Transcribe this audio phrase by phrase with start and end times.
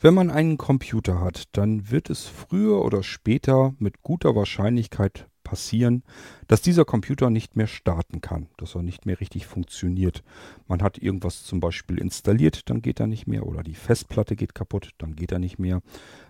[0.00, 6.04] Wenn man einen Computer hat, dann wird es früher oder später mit guter Wahrscheinlichkeit passieren,
[6.46, 10.22] dass dieser Computer nicht mehr starten kann, dass er nicht mehr richtig funktioniert.
[10.68, 14.54] Man hat irgendwas zum Beispiel installiert, dann geht er nicht mehr, oder die Festplatte geht
[14.54, 15.80] kaputt, dann geht er nicht mehr.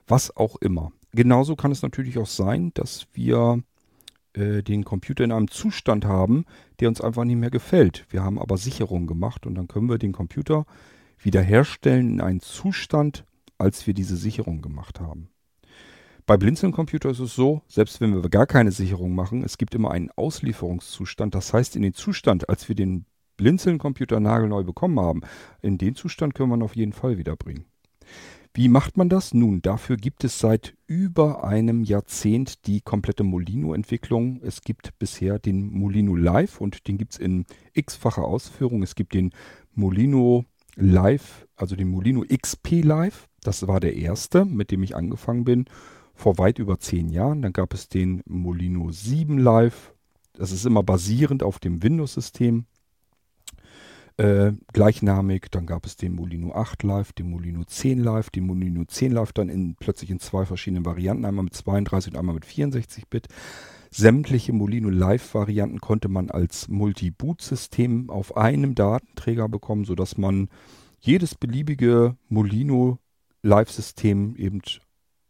[0.06, 0.92] Was auch immer.
[1.12, 3.62] Genauso kann es natürlich auch sein, dass wir
[4.32, 6.46] äh, den Computer in einem Zustand haben,
[6.80, 8.06] der uns einfach nicht mehr gefällt.
[8.08, 10.64] Wir haben aber Sicherungen gemacht und dann können wir den Computer
[11.18, 13.24] wiederherstellen in einen Zustand,
[13.58, 15.28] als wir diese Sicherung gemacht haben.
[16.26, 19.90] Bei Blinzeln-Computer ist es so, selbst wenn wir gar keine Sicherung machen, es gibt immer
[19.90, 21.34] einen Auslieferungszustand.
[21.34, 23.06] Das heißt, in den Zustand, als wir den
[23.38, 25.22] Blinzeln-Computer nagelneu bekommen haben,
[25.62, 27.64] in den Zustand können wir ihn auf jeden Fall wiederbringen.
[28.52, 29.34] Wie macht man das?
[29.34, 34.40] Nun, dafür gibt es seit über einem Jahrzehnt die komplette Molino-Entwicklung.
[34.42, 38.82] Es gibt bisher den Molino Live und den gibt es in x-facher Ausführung.
[38.82, 39.30] Es gibt den
[39.74, 40.44] Molino
[40.74, 43.27] Live, also den Molino XP Live.
[43.42, 45.66] Das war der erste, mit dem ich angefangen bin,
[46.14, 47.42] vor weit über zehn Jahren.
[47.42, 49.94] Dann gab es den Molino 7 Live.
[50.32, 52.66] Das ist immer basierend auf dem Windows-System.
[54.16, 58.84] Äh, gleichnamig, dann gab es den Molino 8 Live, den Molino 10 Live, den Molino
[58.84, 62.44] 10 Live dann in, plötzlich in zwei verschiedenen Varianten, einmal mit 32 und einmal mit
[62.44, 63.28] 64 Bit.
[63.90, 70.48] Sämtliche Molino Live-Varianten konnte man als Multi-Boot-System auf einem Datenträger bekommen, sodass man
[71.00, 72.98] jedes beliebige Molino
[73.48, 74.62] Live-System eben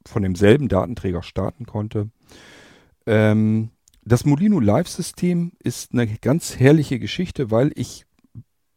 [0.04, 2.10] von demselben Datenträger starten konnte.
[3.06, 3.70] Ähm,
[4.04, 8.06] das Molino Live-System ist eine ganz herrliche Geschichte, weil ich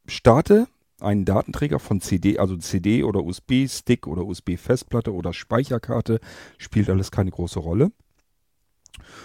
[0.06, 0.68] starte
[1.00, 6.20] einen Datenträger von CD, also CD oder USB-Stick oder USB-Festplatte oder Speicherkarte,
[6.58, 7.92] spielt alles keine große Rolle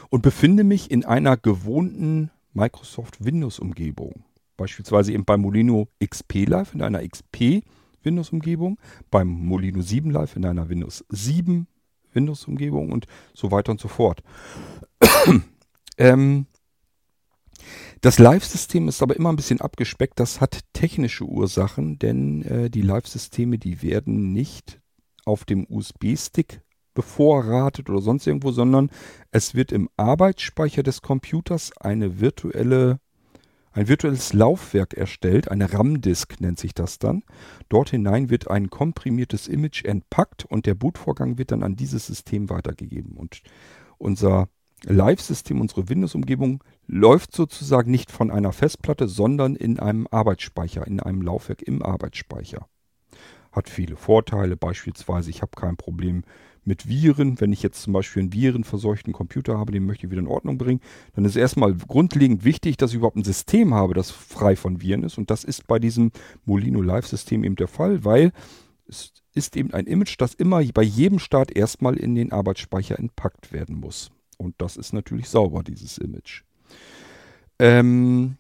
[0.08, 4.24] und befinde mich in einer gewohnten Microsoft Windows-Umgebung.
[4.56, 7.62] Beispielsweise eben beim Molino XP Live in einer XP
[8.06, 8.78] Windows-Umgebung,
[9.10, 11.66] beim Molino 7 Live in einer Windows 7
[12.12, 14.22] Windows-Umgebung und so weiter und so fort.
[15.98, 16.46] ähm,
[18.00, 20.20] das Live-System ist aber immer ein bisschen abgespeckt.
[20.20, 24.80] Das hat technische Ursachen, denn äh, die Live-Systeme, die werden nicht
[25.24, 26.62] auf dem USB-Stick
[26.94, 28.90] bevorratet oder sonst irgendwo, sondern
[29.30, 33.00] es wird im Arbeitsspeicher des Computers eine virtuelle,
[33.76, 37.22] ein virtuelles Laufwerk erstellt, eine RAM-Disk nennt sich das dann.
[37.68, 42.48] Dort hinein wird ein komprimiertes Image entpackt und der Bootvorgang wird dann an dieses System
[42.48, 43.18] weitergegeben.
[43.18, 43.42] Und
[43.98, 44.48] unser
[44.84, 51.20] Live-System, unsere Windows-Umgebung läuft sozusagen nicht von einer Festplatte, sondern in einem Arbeitsspeicher, in einem
[51.20, 52.66] Laufwerk im Arbeitsspeicher.
[53.52, 56.24] Hat viele Vorteile, beispielsweise ich habe kein Problem
[56.66, 57.40] mit Viren.
[57.40, 60.58] Wenn ich jetzt zum Beispiel einen virenverseuchten Computer habe, den möchte ich wieder in Ordnung
[60.58, 60.80] bringen,
[61.14, 65.02] dann ist erstmal grundlegend wichtig, dass ich überhaupt ein System habe, das frei von Viren
[65.02, 65.18] ist.
[65.18, 66.12] Und das ist bei diesem
[66.44, 68.32] Molino Live-System eben der Fall, weil
[68.88, 73.52] es ist eben ein Image, das immer bei jedem Start erstmal in den Arbeitsspeicher entpackt
[73.52, 74.10] werden muss.
[74.38, 76.42] Und das ist natürlich sauber, dieses Image.
[77.58, 78.36] Ähm,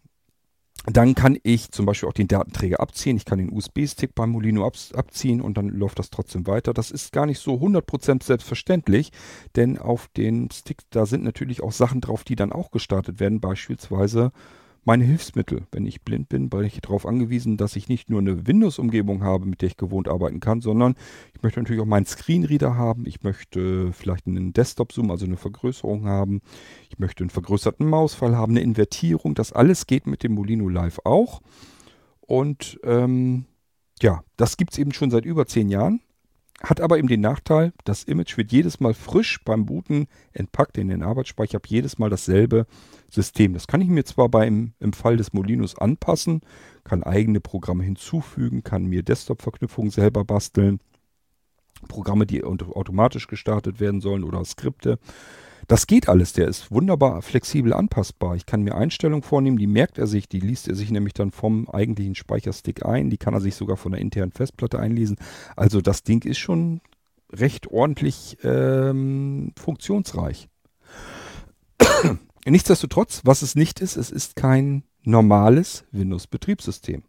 [0.86, 3.16] dann kann ich zum Beispiel auch den Datenträger abziehen.
[3.16, 6.72] Ich kann den USB-Stick beim Molino ab, abziehen und dann läuft das trotzdem weiter.
[6.72, 9.10] Das ist gar nicht so 100% selbstverständlich,
[9.56, 13.40] denn auf den Stick, da sind natürlich auch Sachen drauf, die dann auch gestartet werden.
[13.40, 14.32] Beispielsweise
[14.86, 15.66] meine Hilfsmittel.
[15.72, 19.46] Wenn ich blind bin, bin ich darauf angewiesen, dass ich nicht nur eine Windows-Umgebung habe,
[19.46, 20.94] mit der ich gewohnt arbeiten kann, sondern
[21.34, 23.04] ich möchte natürlich auch meinen Screenreader haben.
[23.06, 26.40] Ich möchte vielleicht einen Desktop-Zoom, also eine Vergrößerung haben.
[26.88, 29.34] Ich möchte einen vergrößerten Mausfall haben, eine Invertierung.
[29.34, 31.42] Das alles geht mit dem Molino Live auch.
[32.20, 33.46] Und ähm,
[34.00, 36.00] ja, das gibt es eben schon seit über zehn Jahren.
[36.62, 40.88] Hat aber eben den Nachteil, das Image wird jedes Mal frisch beim Booten entpackt in
[40.88, 42.66] den Arbeitsspeicher, habe jedes Mal dasselbe
[43.10, 43.52] System.
[43.52, 46.40] Das kann ich mir zwar beim, im Fall des Molinos anpassen,
[46.82, 50.80] kann eigene Programme hinzufügen, kann mir Desktop-Verknüpfungen selber basteln,
[51.88, 54.98] Programme, die automatisch gestartet werden sollen oder Skripte.
[55.66, 58.36] Das geht alles, der ist wunderbar flexibel anpassbar.
[58.36, 61.32] Ich kann mir Einstellungen vornehmen, die merkt er sich, die liest er sich nämlich dann
[61.32, 65.16] vom eigentlichen Speicherstick ein, die kann er sich sogar von der internen Festplatte einlesen.
[65.56, 66.80] Also das Ding ist schon
[67.32, 70.48] recht ordentlich ähm, funktionsreich.
[72.46, 77.02] Nichtsdestotrotz, was es nicht ist, es ist kein normales Windows-Betriebssystem.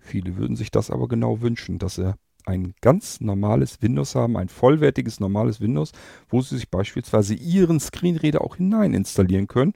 [0.00, 4.48] Viele würden sich das aber genau wünschen, dass er ein ganz normales Windows haben, ein
[4.48, 5.92] vollwertiges normales Windows,
[6.28, 9.74] wo Sie sich beispielsweise Ihren Screenreader auch hinein installieren können.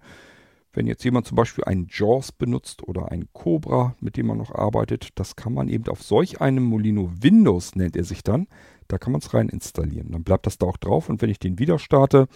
[0.73, 4.55] Wenn jetzt jemand zum Beispiel einen JAWS benutzt oder einen Cobra, mit dem man noch
[4.55, 8.47] arbeitet, das kann man eben auf solch einem Molino Windows, nennt er sich dann,
[8.87, 10.13] da kann man es rein installieren.
[10.13, 12.29] Dann bleibt das da auch drauf und wenn ich den wieder starte,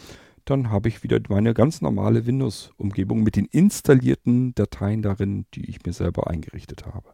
[0.46, 5.84] dann habe ich wieder meine ganz normale Windows-Umgebung mit den installierten Dateien darin, die ich
[5.84, 7.12] mir selber eingerichtet habe.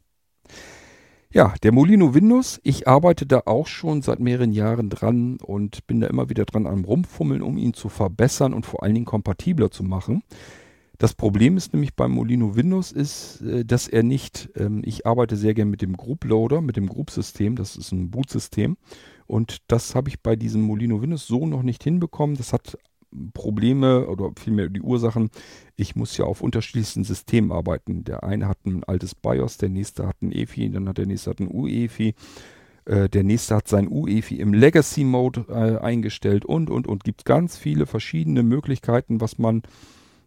[1.33, 6.01] Ja, der Molino Windows, ich arbeite da auch schon seit mehreren Jahren dran und bin
[6.01, 9.71] da immer wieder dran am Rumfummeln, um ihn zu verbessern und vor allen Dingen kompatibler
[9.71, 10.23] zu machen.
[10.99, 15.37] Das Problem ist nämlich beim Molino Windows ist, äh, dass er nicht, ähm, ich arbeite
[15.37, 18.79] sehr gern mit dem Group Loader, mit dem Group-System, das ist ein Boot-System
[19.27, 22.37] und das habe ich bei diesem Molino Windows so noch nicht hinbekommen.
[22.37, 22.79] Das hat
[23.33, 25.31] Probleme oder vielmehr die Ursachen.
[25.77, 28.05] Ich muss ja auf unterschiedlichsten Systemen arbeiten.
[28.05, 31.31] Der eine hat ein altes BIOS, der nächste hat ein EFI, dann hat der nächste
[31.31, 32.15] hat ein UEFI.
[32.85, 37.05] Äh, der nächste hat sein UEFI im Legacy Mode äh, eingestellt und, und, und.
[37.05, 39.63] Gibt ganz viele verschiedene Möglichkeiten, was man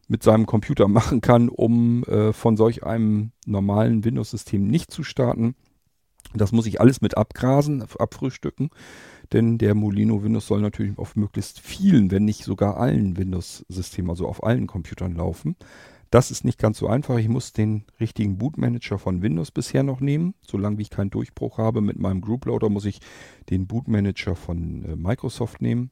[0.07, 5.55] mit seinem Computer machen kann, um äh, von solch einem normalen Windows-System nicht zu starten.
[6.33, 8.69] Das muss ich alles mit abgrasen, abfrühstücken,
[9.33, 14.27] denn der Molino Windows soll natürlich auf möglichst vielen, wenn nicht sogar allen Windows-Systemen, also
[14.27, 15.55] auf allen Computern laufen.
[16.11, 17.17] Das ist nicht ganz so einfach.
[17.17, 20.33] Ich muss den richtigen Bootmanager von Windows bisher noch nehmen.
[20.41, 22.99] Solange wie ich keinen Durchbruch habe mit meinem Group Loader, muss ich
[23.51, 25.91] den Bootmanager von äh, Microsoft nehmen.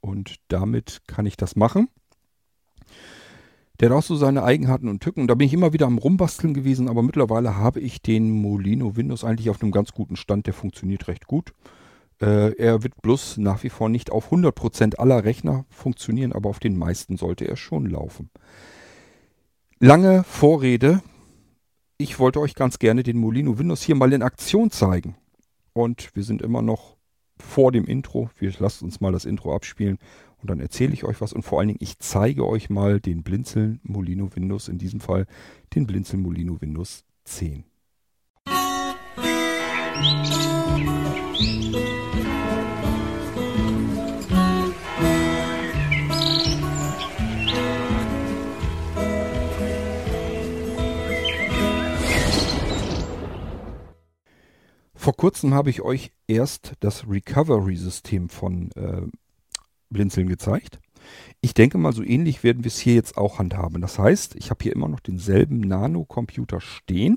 [0.00, 1.88] Und damit kann ich das machen.
[3.80, 5.26] Der hat auch so seine Eigenheiten und Tücken.
[5.26, 9.24] Da bin ich immer wieder am Rumbasteln gewesen, aber mittlerweile habe ich den Molino Windows
[9.24, 10.46] eigentlich auf einem ganz guten Stand.
[10.46, 11.52] Der funktioniert recht gut.
[12.20, 16.58] Äh, er wird bloß nach wie vor nicht auf 100% aller Rechner funktionieren, aber auf
[16.58, 18.30] den meisten sollte er schon laufen.
[19.78, 21.02] Lange Vorrede.
[21.96, 25.16] Ich wollte euch ganz gerne den Molino Windows hier mal in Aktion zeigen.
[25.72, 26.96] Und wir sind immer noch
[27.38, 28.30] vor dem Intro.
[28.38, 29.98] Wir lasst uns mal das Intro abspielen
[30.42, 33.22] und dann erzähle ich euch was und vor allen Dingen ich zeige euch mal den
[33.22, 35.26] Blinzeln Molino Windows, in diesem Fall
[35.74, 37.64] den Blinzeln Molino Windows 10.
[55.00, 59.00] Vor kurzem habe ich euch erst das Recovery-System von äh,
[59.88, 60.78] Blinzeln gezeigt.
[61.40, 63.80] Ich denke mal, so ähnlich werden wir es hier jetzt auch handhaben.
[63.80, 67.16] Das heißt, ich habe hier immer noch denselben Nano-Computer stehen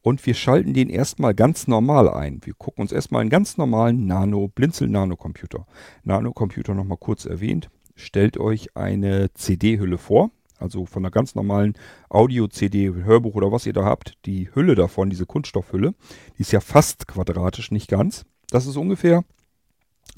[0.00, 2.40] und wir schalten den erstmal ganz normal ein.
[2.44, 5.66] Wir gucken uns erstmal einen ganz normalen Nano, Blinzel-Nano-Computer.
[6.04, 7.68] Nano-Computer nochmal kurz erwähnt.
[7.96, 10.30] Stellt euch eine CD-Hülle vor,
[10.64, 11.74] also von einer ganz normalen
[12.08, 14.14] Audio-CD, Hörbuch oder was ihr da habt.
[14.24, 15.94] Die Hülle davon, diese Kunststoffhülle,
[16.36, 18.24] die ist ja fast quadratisch, nicht ganz.
[18.50, 19.24] Das ist ungefähr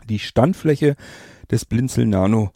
[0.08, 0.96] die Standfläche
[1.50, 2.52] des Blinzel Nano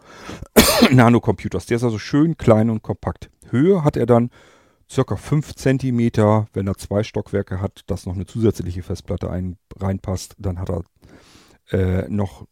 [0.90, 1.66] Nano Computers.
[1.66, 3.30] Der ist also schön klein und kompakt.
[3.50, 4.30] Höhe hat er dann
[4.88, 6.46] circa 5 cm.
[6.52, 10.82] Wenn er zwei Stockwerke hat, dass noch eine zusätzliche Festplatte ein, reinpasst, dann hat er
[11.72, 12.46] äh, noch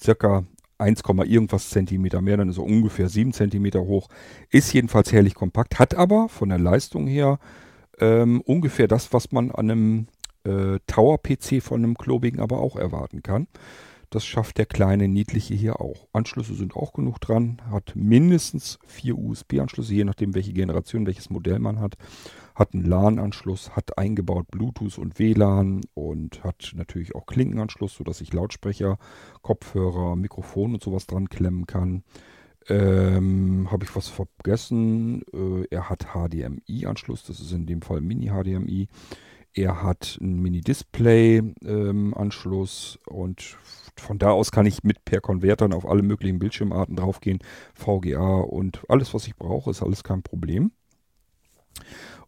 [0.00, 0.44] circa
[0.78, 4.08] 1, irgendwas Zentimeter mehr, dann ist er ungefähr 7 Zentimeter hoch.
[4.50, 7.38] Ist jedenfalls herrlich kompakt, hat aber von der Leistung her
[8.00, 10.06] ähm, ungefähr das, was man an einem
[10.44, 13.48] äh, Tower-PC von einem klobigen aber auch erwarten kann.
[14.10, 16.08] Das schafft der kleine niedliche hier auch.
[16.12, 21.58] Anschlüsse sind auch genug dran, hat mindestens vier USB-Anschlüsse, je nachdem welche Generation, welches Modell
[21.58, 21.96] man hat.
[22.54, 28.32] Hat einen LAN-Anschluss, hat eingebaut Bluetooth und WLAN und hat natürlich auch Klinkenanschluss, sodass ich
[28.32, 28.96] Lautsprecher,
[29.42, 32.02] Kopfhörer, Mikrofon und sowas dran klemmen kann.
[32.68, 35.22] Ähm, Habe ich was vergessen?
[35.32, 38.88] Äh, er hat HDMI-Anschluss, das ist in dem Fall Mini-HDMI.
[39.54, 43.56] Er hat einen Mini-Display-Anschluss ähm, und
[44.00, 47.38] von da aus kann ich mit per Konvertern auf alle möglichen Bildschirmarten draufgehen.
[47.74, 50.72] VGA und alles, was ich brauche, ist alles kein Problem.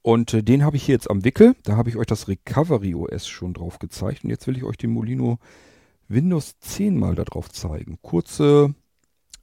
[0.03, 1.55] Und äh, den habe ich hier jetzt am Wickel.
[1.65, 4.25] Da habe ich euch das Recovery OS schon drauf gezeigt.
[4.25, 5.39] Und jetzt will ich euch den Molino
[6.09, 7.99] Windows 10 mal da drauf zeigen.
[8.03, 8.75] Kurze,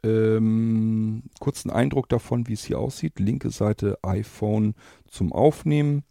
[0.03, 3.19] ähm, kurzen Eindruck davon, wie es hier aussieht.
[3.19, 4.73] Linke Seite iPhone
[5.07, 6.03] zum Aufnehmen.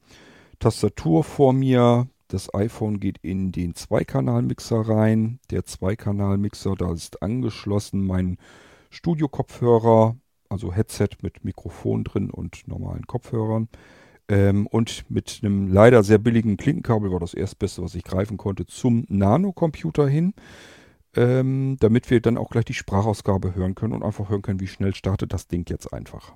[0.58, 5.40] Tastatur vor mir, das iPhone geht in den Zweikanal-Mixer rein.
[5.50, 8.36] Der Zweikanal-Mixer, da ist angeschlossen mein
[8.90, 10.16] Studio-Kopfhörer,
[10.50, 13.68] also Headset mit Mikrofon drin und normalen Kopfhörern.
[14.28, 18.66] Ähm, und mit einem leider sehr billigen Klinkenkabel war das erstbeste, was ich greifen konnte,
[18.66, 20.34] zum Nano-Computer hin.
[21.14, 24.66] Ähm, damit wir dann auch gleich die Sprachausgabe hören können und einfach hören können, wie
[24.66, 26.34] schnell startet das Ding jetzt einfach.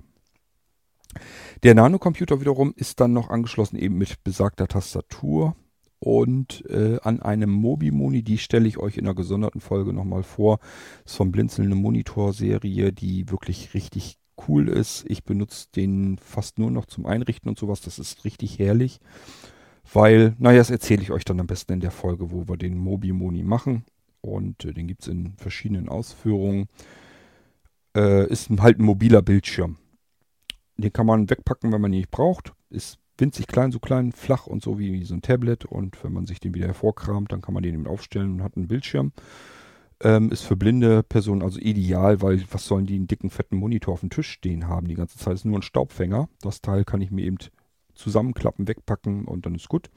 [1.61, 5.55] Der Nano-Computer wiederum ist dann noch angeschlossen eben mit besagter Tastatur
[6.03, 10.57] und äh, an einem Mobimoni, die stelle ich euch in einer gesonderten Folge nochmal vor.
[11.05, 14.17] Ist vom Blinzeln eine Monitorserie, die wirklich richtig
[14.47, 15.05] cool ist.
[15.07, 17.81] Ich benutze den fast nur noch zum Einrichten und sowas.
[17.81, 18.99] Das ist richtig herrlich.
[19.93, 22.79] Weil, naja, das erzähle ich euch dann am besten in der Folge, wo wir den
[22.79, 23.85] Mobimoni machen.
[24.21, 26.65] Und äh, den gibt es in verschiedenen Ausführungen.
[27.95, 29.77] Äh, ist halt ein mobiler Bildschirm.
[30.77, 32.53] Den kann man wegpacken, wenn man ihn nicht braucht.
[32.71, 35.65] Ist winzig klein, so klein, flach und so wie so ein Tablet.
[35.65, 38.57] Und wenn man sich den wieder hervorkramt, dann kann man den eben aufstellen und hat
[38.57, 39.13] einen Bildschirm.
[40.03, 43.93] Ähm, ist für blinde Personen also ideal, weil was sollen die einen dicken, fetten Monitor
[43.93, 44.87] auf dem Tisch stehen haben?
[44.87, 46.27] Die ganze Zeit ist nur ein Staubfänger.
[46.41, 47.37] Das Teil kann ich mir eben
[47.93, 49.91] zusammenklappen, wegpacken und dann ist gut.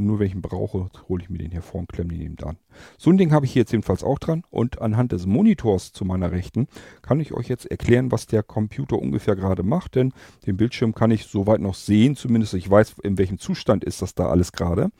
[0.00, 2.56] Nur wenn ich ihn brauche, hole ich mir den hervor und klemme den eben an.
[2.98, 4.44] So ein Ding habe ich hier jetzt jedenfalls auch dran.
[4.48, 6.68] Und anhand des Monitors zu meiner Rechten
[7.02, 9.96] kann ich euch jetzt erklären, was der Computer ungefähr gerade macht.
[9.96, 10.12] Denn
[10.46, 12.14] den Bildschirm kann ich soweit noch sehen.
[12.14, 14.90] Zumindest ich weiß, in welchem Zustand ist das da alles gerade.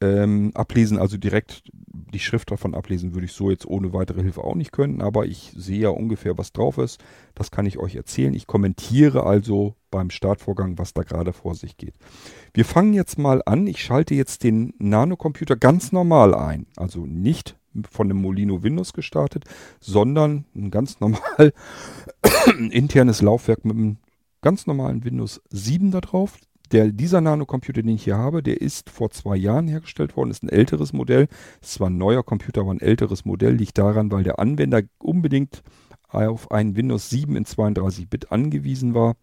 [0.00, 1.62] Ähm, ablesen, also direkt
[2.12, 5.26] die Schrift davon ablesen, würde ich so jetzt ohne weitere Hilfe auch nicht können, aber
[5.26, 7.02] ich sehe ja ungefähr, was drauf ist.
[7.34, 8.34] Das kann ich euch erzählen.
[8.34, 11.94] Ich kommentiere also beim Startvorgang, was da gerade vor sich geht.
[12.54, 13.66] Wir fangen jetzt mal an.
[13.66, 16.66] Ich schalte jetzt den Nanocomputer ganz normal ein.
[16.76, 17.56] Also nicht
[17.90, 19.44] von dem Molino Windows gestartet,
[19.80, 21.52] sondern ein ganz normal
[22.70, 23.98] internes Laufwerk mit einem
[24.40, 26.38] ganz normalen Windows 7 da drauf.
[26.72, 30.42] Der, dieser Nanocomputer, den ich hier habe, der ist vor zwei Jahren hergestellt worden, ist
[30.42, 31.28] ein älteres Modell.
[31.62, 35.62] Ist zwar ein neuer Computer, aber ein älteres Modell, liegt daran, weil der Anwender unbedingt
[36.08, 39.16] auf einen Windows 7 in 32-Bit angewiesen war.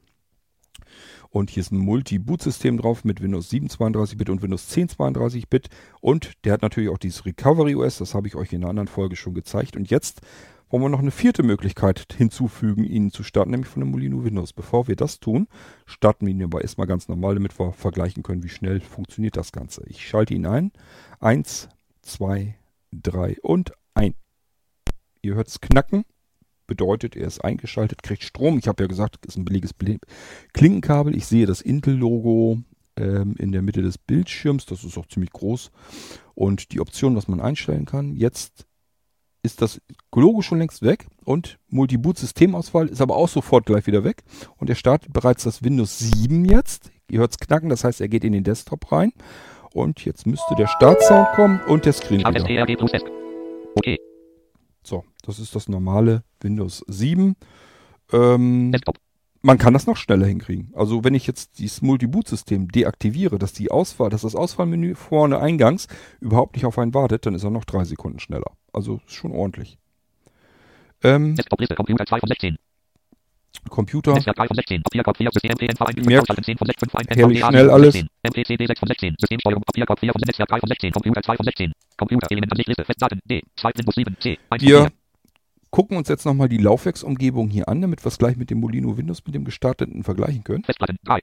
[1.36, 5.68] Und hier ist ein Multi-Boot-System drauf mit Windows 7 32-Bit und Windows 10 32-Bit.
[6.00, 8.88] Und der hat natürlich auch dieses Recovery OS, das habe ich euch in einer anderen
[8.88, 9.76] Folge schon gezeigt.
[9.76, 10.22] Und jetzt
[10.70, 14.54] wollen wir noch eine vierte Möglichkeit hinzufügen, ihn zu starten, nämlich von dem Molino Windows.
[14.54, 15.50] Bevor wir das tun,
[15.86, 19.52] starten wir ihn aber erstmal ganz normal, damit wir vergleichen können, wie schnell funktioniert das
[19.52, 19.84] Ganze.
[19.88, 20.72] Ich schalte ihn ein.
[21.20, 21.68] Eins,
[22.02, 22.56] zwei,
[22.94, 24.16] drei und ein.
[25.22, 26.06] Ihr hört es knacken
[26.68, 28.58] bedeutet, er ist eingeschaltet, kriegt Strom.
[28.58, 29.72] Ich habe ja gesagt, es ist ein billiges
[30.54, 31.16] Klinkenkabel.
[31.16, 32.60] Ich sehe das Intel-Logo
[32.98, 34.66] ähm, in der Mitte des Bildschirms.
[34.66, 35.72] Das ist auch ziemlich groß.
[36.34, 38.16] Und die Option, was man einstellen kann.
[38.16, 38.66] Jetzt
[39.44, 39.80] ist das
[40.14, 44.24] Logo schon längst weg und Multi-Boot-Systemauswahl ist aber auch sofort gleich wieder weg.
[44.58, 46.90] Und er startet bereits das Windows 7 jetzt.
[47.10, 49.14] Ihr hört es knacken, das heißt, er geht in den Desktop rein.
[49.74, 52.40] Und jetzt müsste der Startsound kommen und der Screenreader.
[53.76, 54.00] Okay.
[54.86, 57.36] So, das ist das normale Windows 7.
[58.14, 58.76] Ähm,
[59.42, 60.72] man kann das noch schneller hinkriegen.
[60.76, 65.88] Also wenn ich jetzt dieses Multi-Boot-System deaktiviere, dass die Auswahl, dass das Auswahlmenü vorne eingangs
[66.20, 68.52] überhaupt nicht auf einen wartet, dann ist er noch drei Sekunden schneller.
[68.74, 69.78] Also ist schon ordentlich.
[71.04, 72.58] Ähm, Computer 2 von 16.
[73.70, 74.14] Computer.
[74.14, 74.84] Netzwerk 3 von 16.
[74.84, 75.30] Papierkorb 4.
[75.32, 77.18] System PNV 1 Merkt, 10 von 6 von 1.
[77.18, 77.96] Herrlich schnell alles.
[78.24, 79.16] MPCD 6 von 16.
[79.20, 80.92] Systemsteuerung Papierkorb 4 von Netzwerk 3 von 16.
[80.92, 81.74] Computer 2 von 16.
[81.98, 82.86] Computer Element an Liste.
[82.86, 83.42] Festdaten D.
[83.56, 84.38] 2 Windows 7 C.
[84.50, 84.92] 1 Wir
[85.70, 88.98] gucken uns jetzt nochmal die Laufwerksumgebung hier an, damit wir es gleich mit dem Molino
[88.98, 90.64] Windows mit dem gestarteten vergleichen können.
[90.64, 91.20] Festplatten 3.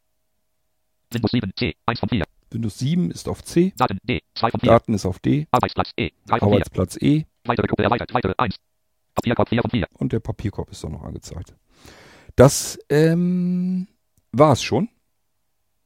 [1.13, 1.75] Windows 7 C.
[1.87, 2.25] 1 von 4.
[2.51, 3.73] Windows 7 ist auf C.
[3.77, 4.21] Daten D.
[4.35, 4.71] 2 von 4.
[4.71, 5.47] Daten ist auf D.
[5.51, 6.11] Arbeitsplatz E.
[6.27, 6.57] 3 von 4.
[6.57, 7.25] Arbeitsplatz E.
[7.45, 8.13] Weitere Gruppe erweitert.
[8.13, 8.57] Weitere 1.
[9.15, 9.87] Papierkorb 4 von 4.
[9.95, 11.55] Und der Papierkorb ist auch noch angezeigt.
[12.37, 13.89] Das ähm,
[14.33, 14.89] war es schon.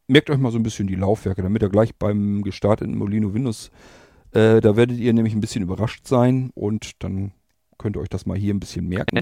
[0.09, 3.71] Merkt euch mal so ein bisschen die Laufwerke, damit ihr gleich beim gestarteten Molino Windows,
[4.33, 7.33] äh, da werdet ihr nämlich ein bisschen überrascht sein und dann
[7.79, 9.17] könnt ihr euch das mal hier ein bisschen merken.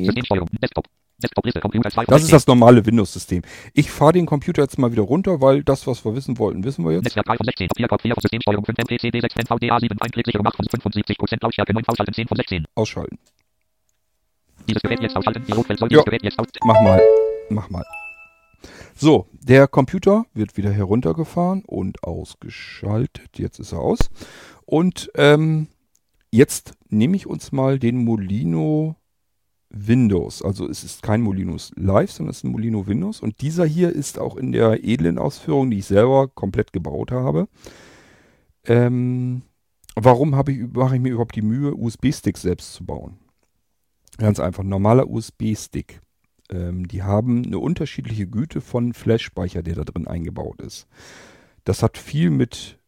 [2.07, 3.43] Das ist das normale Windows-System.
[3.73, 6.85] Ich fahre den Computer jetzt mal wieder runter, weil das, was wir wissen wollten, wissen
[6.85, 7.05] wir jetzt.
[7.05, 10.67] Netzwerk 3 von 16, Papierkorb 4 Systemsteuerung 5 MPCD 6 NVDA 7 Einklickliche Macht von
[10.67, 12.67] 75% Lautstärke 9 Ausschalten 10 von 16.
[12.75, 13.19] Ausschalten.
[14.69, 15.45] Dieses Gerät jetzt ausschalten.
[15.47, 16.47] Dialogfeld soll dieses Gerät jetzt aus.
[16.65, 17.01] Mach mal.
[17.51, 17.85] Mach mal.
[18.95, 23.39] So, der Computer wird wieder heruntergefahren und ausgeschaltet.
[23.39, 24.11] Jetzt ist er aus.
[24.65, 25.69] Und ähm,
[26.31, 28.97] jetzt nehme ich uns mal den Molino
[29.69, 30.43] Windows.
[30.43, 33.21] Also es ist kein Molino Live, sondern es ist ein Molino Windows.
[33.21, 37.49] Und dieser hier ist auch in der edlen Ausführung, die ich selber komplett gebaut habe.
[38.67, 39.43] Ähm,
[39.97, 43.19] warum habe ich, mache ich mir überhaupt die Mühe, USB-Sticks selbst zu bauen?
[44.19, 46.01] Ganz einfach, normaler USB-Stick.
[46.51, 50.87] Ähm, die haben eine unterschiedliche Güte von Flash-Speicher, der da drin eingebaut ist.
[51.65, 52.79] Das hat viel mit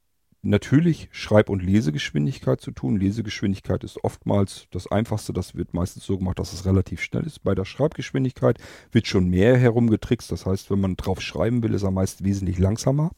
[0.47, 2.99] natürlich Schreib- und Lesegeschwindigkeit zu tun.
[2.99, 5.33] Lesegeschwindigkeit ist oftmals das Einfachste.
[5.33, 7.43] Das wird meistens so gemacht, dass es relativ schnell ist.
[7.43, 8.59] Bei der Schreibgeschwindigkeit
[8.93, 10.31] wird schon mehr herumgetrickst.
[10.31, 13.11] Das heißt, wenn man drauf schreiben will, ist er meist wesentlich langsamer.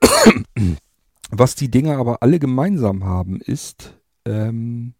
[1.30, 4.94] Was die Dinger aber alle gemeinsam haben, ist, ähm,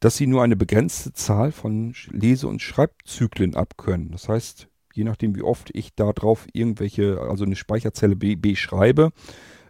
[0.00, 4.10] dass sie nur eine begrenzte Zahl von Lese- und Schreibzyklen abkönnen.
[4.12, 8.54] Das heißt, je nachdem, wie oft ich da drauf irgendwelche, also eine Speicherzelle B, B
[8.54, 9.10] schreibe,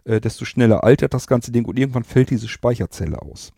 [0.03, 3.53] äh, desto schneller altert das ganze Ding und irgendwann fällt diese Speicherzelle aus.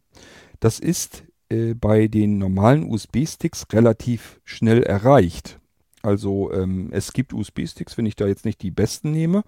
[0.60, 5.60] Das ist äh, bei den normalen USB-Sticks relativ schnell erreicht.
[6.02, 9.44] Also ähm, es gibt USB-Sticks, wenn ich da jetzt nicht die besten nehme,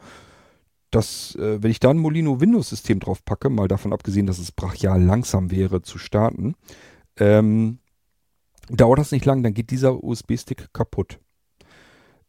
[0.92, 4.52] dass, äh, wenn ich da ein Molino Windows-System drauf packe, mal davon abgesehen, dass es
[4.52, 6.56] brachial langsam wäre zu starten,
[7.18, 7.80] ähm,
[8.70, 11.20] dauert das nicht lang, dann geht dieser USB-Stick kaputt.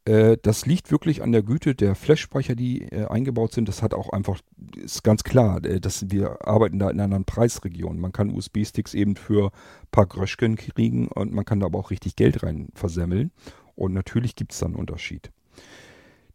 [0.04, 3.68] Äh, das liegt wirklich an der Güte der Flash-Speicher, die äh, eingebaut sind.
[3.68, 4.40] Das hat auch einfach,
[4.76, 7.98] ist ganz klar, äh, dass wir arbeiten da in einer anderen Preisregion.
[7.98, 11.90] Man kann USB-Sticks eben für ein paar Gröschken kriegen und man kann da aber auch
[11.90, 13.30] richtig Geld rein versemmeln.
[13.74, 15.32] Und natürlich gibt es da einen Unterschied.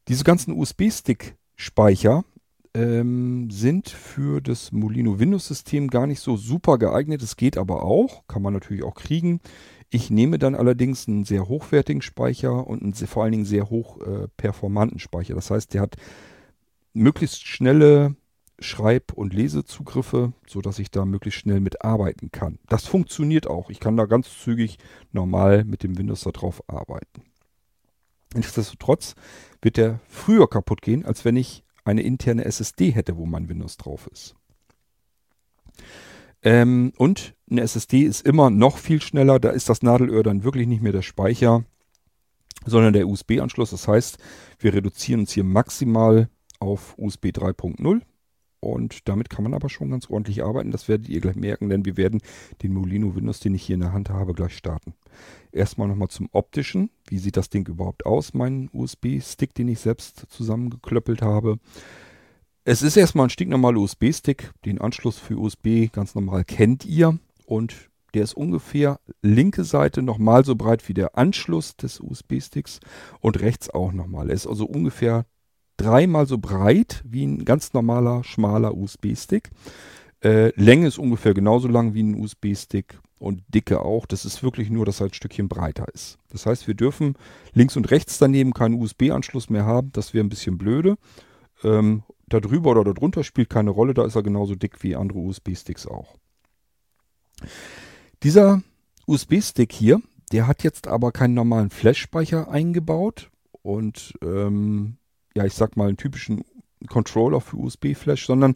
[0.07, 2.23] Diese ganzen USB-Stick-Speicher
[2.73, 7.21] ähm, sind für das Molino Windows-System gar nicht so super geeignet.
[7.21, 9.39] Es geht aber auch, kann man natürlich auch kriegen.
[9.89, 13.99] Ich nehme dann allerdings einen sehr hochwertigen Speicher und einen vor allen Dingen sehr hoch
[14.01, 15.33] äh, performanten Speicher.
[15.33, 15.95] Das heißt, der hat
[16.93, 18.15] möglichst schnelle
[18.59, 22.59] Schreib- und Lesezugriffe, sodass ich da möglichst schnell mitarbeiten kann.
[22.67, 23.69] Das funktioniert auch.
[23.69, 24.77] Ich kann da ganz zügig
[25.11, 27.23] normal mit dem Windows da drauf arbeiten.
[28.35, 29.15] Nichtsdestotrotz
[29.61, 33.77] wird der früher kaputt gehen, als wenn ich eine interne SSD hätte, wo mein Windows
[33.77, 34.35] drauf ist.
[36.41, 39.39] Ähm, und eine SSD ist immer noch viel schneller.
[39.39, 41.65] Da ist das Nadelöhr dann wirklich nicht mehr der Speicher,
[42.65, 43.71] sondern der USB-Anschluss.
[43.71, 44.17] Das heißt,
[44.59, 46.29] wir reduzieren uns hier maximal
[46.59, 48.01] auf USB 3.0.
[48.59, 50.71] Und damit kann man aber schon ganz ordentlich arbeiten.
[50.71, 52.21] Das werdet ihr gleich merken, denn wir werden
[52.61, 54.93] den Molino Windows, den ich hier in der Hand habe, gleich starten.
[55.51, 56.89] Erstmal nochmal zum optischen.
[57.07, 61.57] Wie sieht das Ding überhaupt aus, mein USB-Stick, den ich selbst zusammengeklöppelt habe?
[62.65, 64.51] Es ist erstmal ein stinknormaler USB-Stick.
[64.65, 67.17] Den Anschluss für USB ganz normal kennt ihr.
[67.45, 72.79] Und der ist ungefähr linke Seite nochmal so breit wie der Anschluss des USB-Sticks
[73.21, 74.29] und rechts auch nochmal.
[74.29, 75.25] Er ist also ungefähr
[75.79, 79.49] dreimal so breit wie ein ganz normaler, schmaler USB-Stick.
[80.21, 84.05] Äh, Länge ist ungefähr genauso lang wie ein USB-Stick und Dicke auch.
[84.05, 86.17] Das ist wirklich nur, dass er ein Stückchen breiter ist.
[86.29, 87.15] Das heißt, wir dürfen
[87.53, 89.91] links und rechts daneben keinen USB-Anschluss mehr haben.
[89.93, 90.97] Das wäre ein bisschen blöde.
[91.63, 93.93] Ähm, da drüber oder darunter spielt keine Rolle.
[93.93, 96.15] Da ist er genauso dick wie andere USB-Sticks auch.
[98.23, 98.61] Dieser
[99.07, 100.01] USB-Stick hier,
[100.33, 103.31] der hat jetzt aber keinen normalen Flash-Speicher eingebaut
[103.61, 104.98] und ähm,
[105.39, 106.43] ja, ich sag mal einen typischen
[106.89, 108.55] Controller für USB-Flash, sondern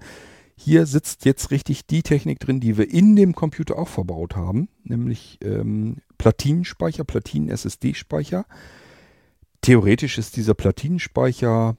[0.56, 4.68] hier sitzt jetzt richtig die Technik drin, die wir in dem Computer auch verbaut haben,
[4.84, 8.46] nämlich ähm, Platinenspeicher, Platinen-SSD-Speicher.
[9.62, 11.78] Theoretisch ist dieser Platinenspeicher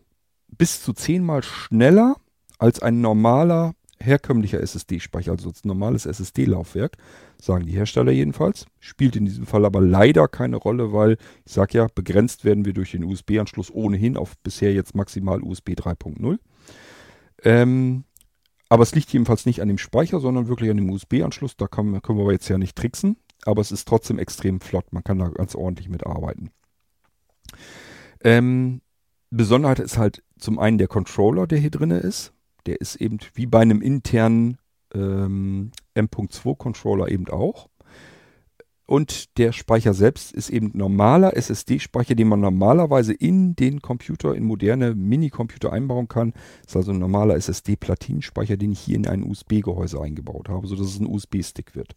[0.49, 2.17] bis zu zehnmal schneller
[2.59, 6.97] als ein normaler herkömmlicher SSD-Speicher, also normales SSD-Laufwerk,
[7.41, 8.67] sagen die Hersteller jedenfalls.
[8.81, 12.73] Spielt in diesem Fall aber leider keine Rolle, weil ich sage ja, begrenzt werden wir
[12.73, 16.39] durch den USB-Anschluss ohnehin auf bisher jetzt maximal USB 3.0.
[17.43, 18.05] Ähm,
[18.69, 21.57] aber es liegt jedenfalls nicht an dem Speicher, sondern wirklich an dem USB-Anschluss.
[21.57, 24.93] Da kann, können wir jetzt ja nicht tricksen, aber es ist trotzdem extrem flott.
[24.93, 26.51] Man kann da ganz ordentlich mitarbeiten.
[28.23, 28.81] Ähm,
[29.31, 32.34] Besonderheit ist halt zum einen der Controller, der hier drin ist.
[32.66, 34.59] Der ist eben wie bei einem internen
[34.94, 37.68] ähm, M.2 Controller eben auch.
[38.87, 44.44] Und der Speicher selbst ist eben normaler SSD-Speicher, den man normalerweise in den Computer, in
[44.44, 46.33] moderne Minicomputer einbauen kann.
[46.62, 50.88] Das ist also ein normaler SSD-Platinenspeicher, den ich hier in ein USB-Gehäuse eingebaut habe, sodass
[50.88, 51.94] es ein USB-Stick wird.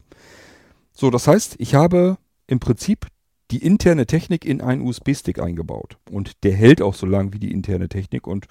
[0.94, 3.08] So, das heißt, ich habe im Prinzip
[3.52, 5.98] die interne Technik in einen USB-Stick eingebaut.
[6.10, 8.28] Und der hält auch so lang wie die interne Technik.
[8.28, 8.48] Und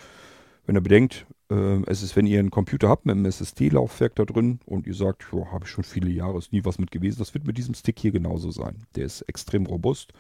[0.66, 4.59] wenn ihr bedenkt, es ist, wenn ihr einen Computer habt mit einem SSD-Laufwerk da drin
[4.67, 7.47] und ihr sagt, habe ich schon viele Jahre, ist nie was mit gewesen, das wird
[7.47, 8.85] mit diesem Stick hier genauso sein.
[8.97, 10.13] Der ist extrem robust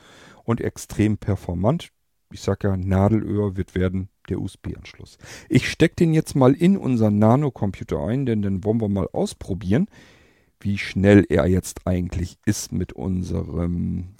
[0.44, 1.90] und extrem performant.
[2.32, 5.18] Ich sage ja, Nadelöhr wird werden der USB-Anschluss.
[5.48, 9.86] Ich stecke den jetzt mal in unseren Nano-Computer ein, denn dann wollen wir mal ausprobieren,
[10.60, 14.14] wie schnell er jetzt eigentlich ist mit unserem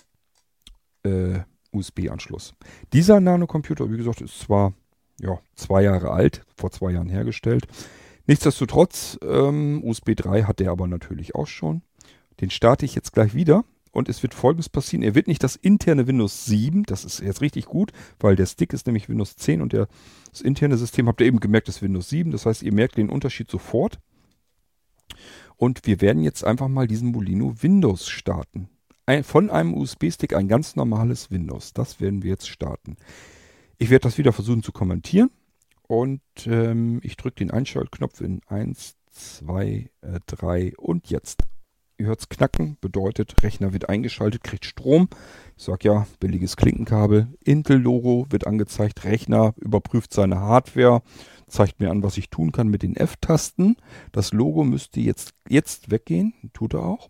[1.03, 1.41] äh,
[1.73, 2.55] USB-Anschluss.
[2.93, 4.75] Dieser Nano-Computer, wie gesagt, ist zwar
[5.21, 7.67] ja, zwei Jahre alt, vor zwei Jahren hergestellt.
[8.27, 11.83] Nichtsdestotrotz, ähm, USB 3 hat der aber natürlich auch schon.
[12.41, 15.03] Den starte ich jetzt gleich wieder und es wird folgendes passieren.
[15.03, 18.73] Er wird nicht das interne Windows 7, das ist jetzt richtig gut, weil der Stick
[18.73, 19.89] ist nämlich Windows 10 und der,
[20.31, 22.33] das interne System, habt ihr eben gemerkt, ist Windows 7.
[22.33, 23.99] Das heißt, ihr merkt den Unterschied sofort.
[25.57, 28.69] Und wir werden jetzt einfach mal diesen Molino Windows starten.
[29.07, 31.73] Ein, von einem USB-Stick ein ganz normales Windows.
[31.73, 32.97] Das werden wir jetzt starten.
[33.79, 35.31] Ich werde das wieder versuchen zu kommentieren.
[35.83, 39.91] Und ähm, ich drücke den Einschaltknopf in 1, 2,
[40.27, 41.45] 3 und jetzt.
[41.99, 45.09] Ihr hört es knacken, bedeutet Rechner wird eingeschaltet, kriegt Strom.
[45.57, 47.29] Ich sage ja, billiges Klinkenkabel.
[47.43, 49.05] Intel-Logo wird angezeigt.
[49.05, 51.03] Rechner überprüft seine Hardware,
[51.47, 53.77] zeigt mir an, was ich tun kann mit den F-Tasten.
[54.13, 57.09] Das Logo müsste jetzt, jetzt weggehen, tut er auch.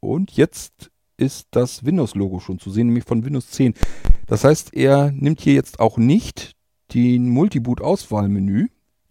[0.00, 3.74] Und jetzt ist das Windows-Logo schon zu sehen, nämlich von Windows 10.
[4.26, 6.52] Das heißt, er nimmt hier jetzt auch nicht
[6.92, 8.68] den Multiboot-Auswahlmenü.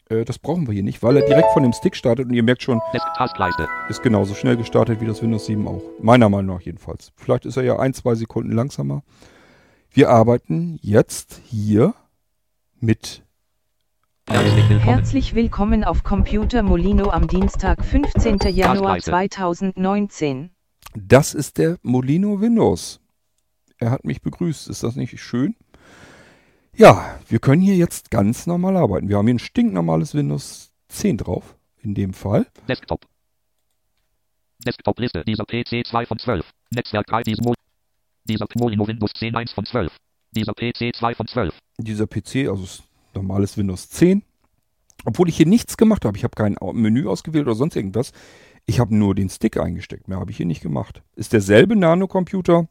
[0.09, 2.43] Äh, das brauchen wir hier nicht, weil er direkt von dem Stick startet und ihr
[2.43, 2.81] merkt schon,
[3.89, 5.81] ist genauso schnell gestartet wie das Windows 7 auch.
[6.01, 7.11] Meiner Meinung nach jedenfalls.
[7.15, 9.03] Vielleicht ist er ja ein, zwei Sekunden langsamer.
[9.91, 11.93] Wir arbeiten jetzt hier
[12.79, 13.23] mit
[14.29, 14.79] Herzlich willkommen.
[14.79, 18.39] Herzlich willkommen auf Computer Molino am Dienstag, 15.
[18.51, 19.35] Januar Gastleiter.
[19.35, 20.49] 2019.
[20.95, 22.99] Das ist der Molino Windows.
[23.77, 24.69] Er hat mich begrüßt.
[24.69, 25.55] Ist das nicht schön?
[26.75, 29.09] Ja, wir können hier jetzt ganz normal arbeiten.
[29.09, 32.47] Wir haben hier ein stinknormales Windows 10 drauf, in dem Fall.
[32.67, 33.05] Desktop.
[34.65, 35.23] Desktop-Liste.
[35.25, 36.45] Dieser PC 2 von 12.
[36.71, 37.23] Netzwerk 3.
[37.23, 37.53] Dies Mo
[38.25, 39.91] dieser Molino Windows 10 1 von 12.
[40.31, 41.53] Dieser PC 2 von 12.
[41.77, 42.65] Dieser PC, also
[43.13, 44.23] normales Windows 10.
[45.05, 46.17] Obwohl ich hier nichts gemacht habe.
[46.17, 48.13] Ich habe kein Menü ausgewählt oder sonst irgendwas.
[48.65, 50.07] Ich habe nur den Stick eingesteckt.
[50.07, 51.03] Mehr habe ich hier nicht gemacht.
[51.15, 52.67] Ist derselbe Nano-Computer,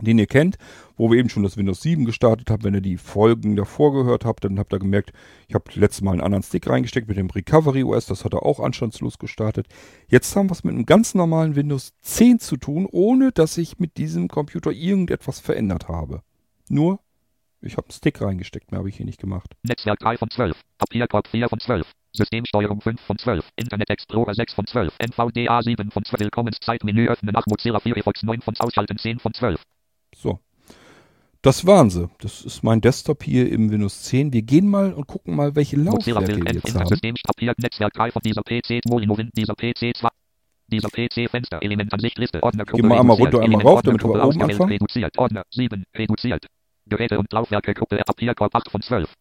[0.00, 0.56] den ihr kennt,
[0.96, 2.64] wo wir eben schon das Windows 7 gestartet haben.
[2.64, 5.12] Wenn ihr die Folgen davor gehört habt, dann habt ihr gemerkt,
[5.48, 8.06] ich habe letztes Mal einen anderen Stick reingesteckt mit dem Recovery OS.
[8.06, 9.66] Das hat er auch anstandslos gestartet.
[10.08, 13.78] Jetzt haben wir es mit einem ganz normalen Windows 10 zu tun, ohne dass ich
[13.78, 16.22] mit diesem Computer irgendetwas verändert habe.
[16.68, 17.00] Nur,
[17.60, 18.70] ich habe einen Stick reingesteckt.
[18.70, 19.54] Mehr habe ich hier nicht gemacht.
[19.62, 20.56] Netzwerk 3 von 12.
[20.78, 21.86] Papierkorb 4 von 12.
[22.12, 23.48] Systemsteuerung 5 von 12.
[23.56, 24.94] Internet Explorer 6 von 12.
[24.98, 26.20] NVDA 7 von 12.
[26.20, 27.32] Willkommenszeitmenü öffnen.
[27.32, 29.60] nach Mozilla Firefox 9 von Ausschalten 10 von 12.
[30.14, 30.38] So.
[31.42, 32.08] Das waren sie.
[32.20, 34.32] Das ist mein Desktop hier im Windows 10.
[34.32, 36.86] Wir gehen mal und gucken mal, welche Mozilla Laufwerke wir jetzt haben.
[36.86, 40.08] System Papier Netzwerk 3 von dieser PC Molino dieser PC 2.
[40.68, 44.08] Dieser PC Fenster Element Ansicht Liste Ordner Gehen wir einmal runter, einmal rauf, damit wir
[44.08, 44.70] Gruppe oben anfangen.
[44.70, 46.46] Reduziert Ordner 7 reduziert.
[46.86, 49.12] Geräte und Laufwerke Gruppe Papierkorb 8 von 12.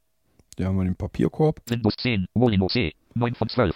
[0.57, 1.61] Da haben wir den Papierkorb.
[1.69, 3.75] Windows 10 Molino C 9 von 12.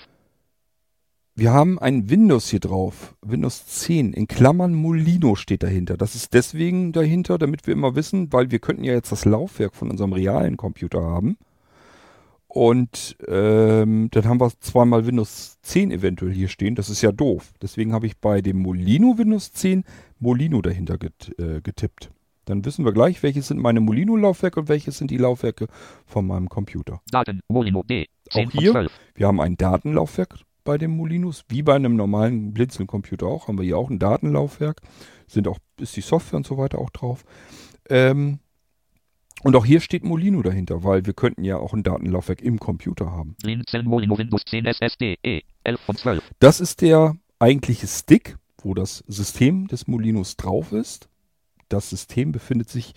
[1.37, 3.13] Wir haben ein Windows hier drauf.
[3.21, 4.13] Windows 10.
[4.13, 5.97] In Klammern Molino steht dahinter.
[5.97, 9.75] Das ist deswegen dahinter, damit wir immer wissen, weil wir könnten ja jetzt das Laufwerk
[9.75, 11.37] von unserem realen Computer haben.
[12.47, 16.75] Und ähm, dann haben wir zweimal Windows 10 eventuell hier stehen.
[16.75, 17.51] Das ist ja doof.
[17.61, 19.83] Deswegen habe ich bei dem Molino Windows 10
[20.19, 22.11] Molino dahinter get, äh, getippt.
[22.45, 25.67] Dann wissen wir gleich, welches sind meine Molino-Laufwerke und welches sind die Laufwerke
[26.05, 27.01] von meinem Computer.
[27.11, 28.71] Daten Molino D 10 Auch hier?
[28.71, 28.91] 12.
[29.15, 33.65] Wir haben ein Datenlaufwerk bei dem Molinos, wie bei einem normalen Blinzeln-Computer auch, haben wir
[33.65, 34.81] hier auch ein Datenlaufwerk.
[35.27, 37.23] Sind auch, ist die Software und so weiter auch drauf.
[37.87, 38.39] Ähm,
[39.43, 43.11] und auch hier steht Molino dahinter, weil wir könnten ja auch ein Datenlaufwerk im Computer
[43.11, 43.35] haben.
[43.43, 46.23] Blinzeln Molino Windows 10 SSD E 11 von 12.
[46.39, 51.09] Das ist der eigentliche Stick, wo das System des Molinos drauf ist.
[51.69, 52.93] Das System befindet sich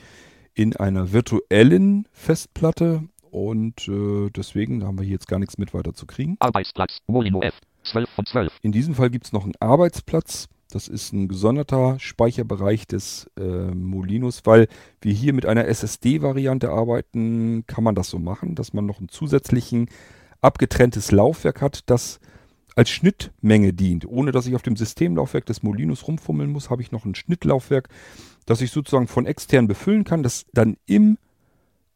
[0.54, 5.94] in einer virtuellen Festplatte und äh, deswegen haben wir hier jetzt gar nichts mit weiter
[5.94, 6.36] zu kriegen.
[6.40, 7.54] Arbeitsplatz Molino F
[7.84, 8.52] 12 von 12.
[8.62, 10.48] In diesem Fall gibt es noch einen Arbeitsplatz.
[10.70, 14.68] Das ist ein gesonderter Speicherbereich des äh, Molinos, weil
[15.00, 19.08] wir hier mit einer SSD-Variante arbeiten, kann man das so machen, dass man noch ein
[19.08, 19.88] zusätzlichen
[20.42, 22.20] abgetrenntes Laufwerk hat, das
[22.78, 24.06] als Schnittmenge dient.
[24.06, 27.88] Ohne dass ich auf dem Systemlaufwerk des Molinos rumfummeln muss, habe ich noch ein Schnittlaufwerk,
[28.46, 31.18] das ich sozusagen von extern befüllen kann, das dann im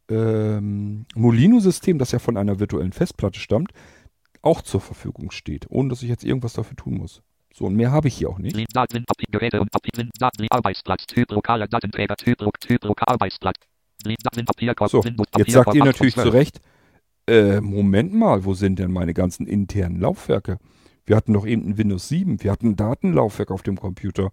[0.09, 3.71] ähm, Molino-System, das ja von einer virtuellen Festplatte stammt,
[4.43, 7.23] auch zur Verfügung steht, ohne dass ich jetzt irgendwas dafür tun muss.
[7.55, 8.57] So, und mehr habe ich hier auch nicht.
[8.75, 9.69] Daten Geräte und
[10.19, 13.57] Daten Arbeitsplatz Typ lokaler Datenträger Typ Typ Arbeitsplatz.
[14.03, 14.73] So, jetzt sagt ihr
[15.61, 16.27] 8 von natürlich 12.
[16.27, 16.61] zu Recht,
[17.33, 20.59] äh, Moment mal, wo sind denn meine ganzen internen Laufwerke?
[21.07, 24.31] Wir hatten doch eben ein Windows 7, wir hatten ein Datenlaufwerk auf dem Computer,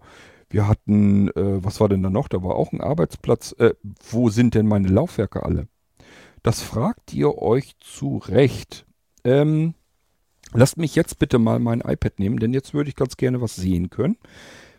[0.50, 2.28] wir hatten, äh, was war denn da noch?
[2.28, 3.54] Da war auch ein Arbeitsplatz.
[3.58, 3.74] Äh,
[4.10, 5.68] wo sind denn meine Laufwerke alle?
[6.42, 8.84] Das fragt ihr euch zu Recht.
[9.24, 9.74] Ähm,
[10.52, 13.54] lasst mich jetzt bitte mal mein iPad nehmen, denn jetzt würde ich ganz gerne was
[13.56, 14.16] sehen können,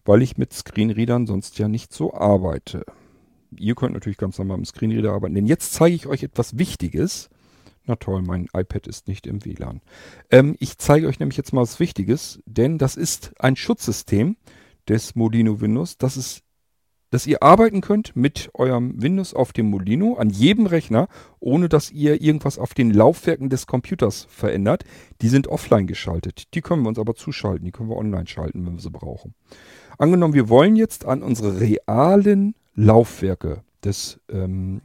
[0.03, 2.83] weil ich mit Screenreadern sonst ja nicht so arbeite.
[3.57, 7.29] Ihr könnt natürlich ganz normal im Screenreader arbeiten, denn jetzt zeige ich euch etwas Wichtiges.
[7.91, 9.81] Na toll, mein iPad ist nicht im WLAN.
[10.29, 14.37] Ähm, ich zeige euch nämlich jetzt mal was Wichtiges, denn das ist ein Schutzsystem
[14.87, 16.43] des Molino Windows, das ist,
[17.09, 21.09] dass ihr arbeiten könnt mit eurem Windows auf dem Molino an jedem Rechner,
[21.41, 24.85] ohne dass ihr irgendwas auf den Laufwerken des Computers verändert.
[25.21, 26.53] Die sind offline geschaltet.
[26.53, 29.33] Die können wir uns aber zuschalten, die können wir online schalten, wenn wir sie brauchen.
[29.97, 34.79] Angenommen, wir wollen jetzt an unsere realen Laufwerke des ähm,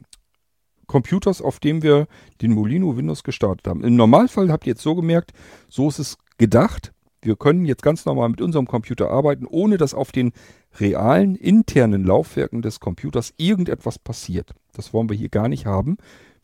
[0.87, 2.07] Computers, auf dem wir
[2.41, 3.83] den Molino Windows gestartet haben.
[3.83, 5.33] Im Normalfall habt ihr jetzt so gemerkt,
[5.69, 6.93] so ist es gedacht.
[7.21, 10.31] Wir können jetzt ganz normal mit unserem Computer arbeiten, ohne dass auf den
[10.79, 14.53] realen internen Laufwerken des Computers irgendetwas passiert.
[14.73, 15.97] Das wollen wir hier gar nicht haben.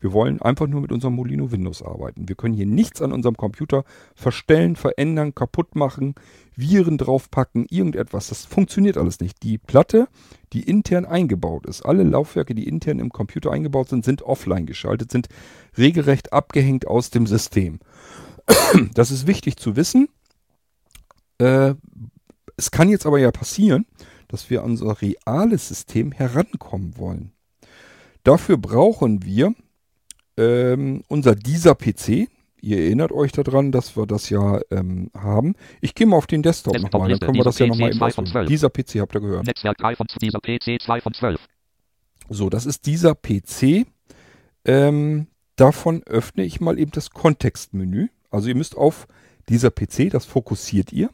[0.04, 2.28] Wir wollen einfach nur mit unserem Molino Windows arbeiten.
[2.28, 6.14] Wir können hier nichts an unserem Computer verstellen, verändern, kaputt machen,
[6.54, 8.28] Viren draufpacken, irgendetwas.
[8.28, 9.42] Das funktioniert alles nicht.
[9.42, 10.08] Die Platte,
[10.52, 15.10] die intern eingebaut ist, alle Laufwerke, die intern im Computer eingebaut sind, sind offline geschaltet,
[15.10, 15.28] sind
[15.78, 17.80] regelrecht abgehängt aus dem System.
[18.92, 20.10] Das ist wichtig zu wissen.
[21.38, 21.76] Äh,
[22.58, 23.86] es kann jetzt aber ja passieren,
[24.28, 27.32] dass wir an unser reales System herankommen wollen.
[28.22, 29.54] Dafür brauchen wir
[30.36, 32.28] ähm, unser dieser PC.
[32.60, 35.54] Ihr erinnert euch daran, dass wir das ja ähm, haben.
[35.82, 37.90] Ich gehe mal auf den Desktop Desktop nochmal, dann können wir das ja dieser nochmal
[37.90, 38.46] PC eben 2 von auswählen.
[38.46, 38.48] 12.
[38.48, 39.46] Dieser PC habt ihr gehört.
[39.46, 41.40] Netzwerk 3 von dieser PC 2 von 12.
[42.30, 43.86] So, das ist dieser PC.
[44.64, 48.08] Ähm, davon öffne ich mal eben das Kontextmenü.
[48.30, 49.08] Also ihr müsst auf
[49.50, 51.10] dieser PC, das fokussiert ihr.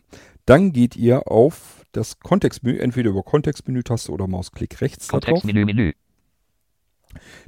[0.47, 5.09] Dann geht ihr auf das Kontextmenü, entweder über Kontextmenü-Taste oder Mausklick rechts.
[5.09, 5.93] Kontextmenü Menü.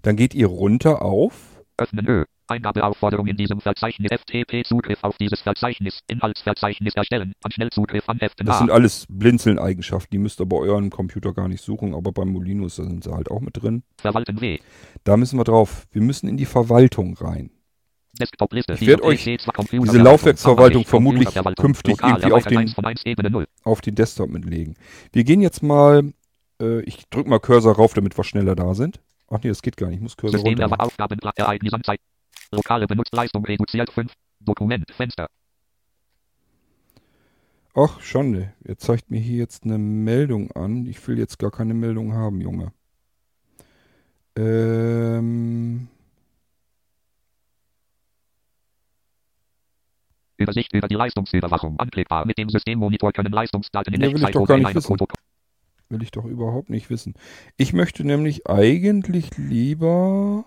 [0.02, 1.51] Dann geht ihr runter auf
[1.82, 2.24] Öffnen Ö.
[2.48, 6.00] Eingabeaufforderung in diesem Verzeichnis FTP Zugriff auf dieses Verzeichnis.
[6.08, 7.32] Inhaltsverzeichnis erstellen.
[7.42, 11.48] An Schnellzugriff an Heften Das sind alles Blinzeln-Eigenschaften, die müsst ihr bei euren Computer gar
[11.48, 13.82] nicht suchen, aber beim Molino ist- sind sie halt auch mit drin.
[13.98, 14.58] Verwalten W.
[15.04, 15.86] Da müssen wir drauf.
[15.92, 17.50] Wir müssen in die Verwaltung rein.
[18.18, 20.04] Ich werd Dieser euch PC 2 Computer diese Verwaltung.
[20.04, 23.46] Laufwerksverwaltung vermutlich künftig irgendwie auf den- 1 von 1 Ebene 0.
[23.64, 24.74] Auf den Desktop mitlegen.
[25.12, 26.12] Wir gehen jetzt mal,
[26.60, 29.00] äh, ich drück mal Cursor rauf, damit wir schneller da sind.
[29.32, 29.96] Ach nee, das geht gar nicht.
[29.96, 30.78] Ich muss Cursor System runter.
[30.78, 32.00] Aufgabenblatt Ereignis Anzeit.
[32.50, 34.12] Lokale Benutzleistung reduziert 5.
[34.40, 35.26] Dokument Fenster.
[37.74, 38.52] Ach, Schande.
[38.62, 40.84] Er zeigt mir hier jetzt eine Meldung an.
[40.84, 42.72] Ich will jetzt gar keine Meldung haben, Junge.
[44.36, 45.88] Ähm,
[50.36, 51.78] Übersicht über die Leistungsüberwachung.
[51.78, 52.26] Anklickbar.
[52.26, 54.88] Mit dem Systemmonitor können Leistungsdaten in Echtzeit eine wissen.
[54.88, 55.16] Protokoll.
[55.92, 57.14] Will ich doch überhaupt nicht wissen.
[57.56, 60.44] Ich möchte nämlich eigentlich lieber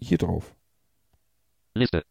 [0.00, 0.54] hier drauf.
[1.74, 2.04] Liste.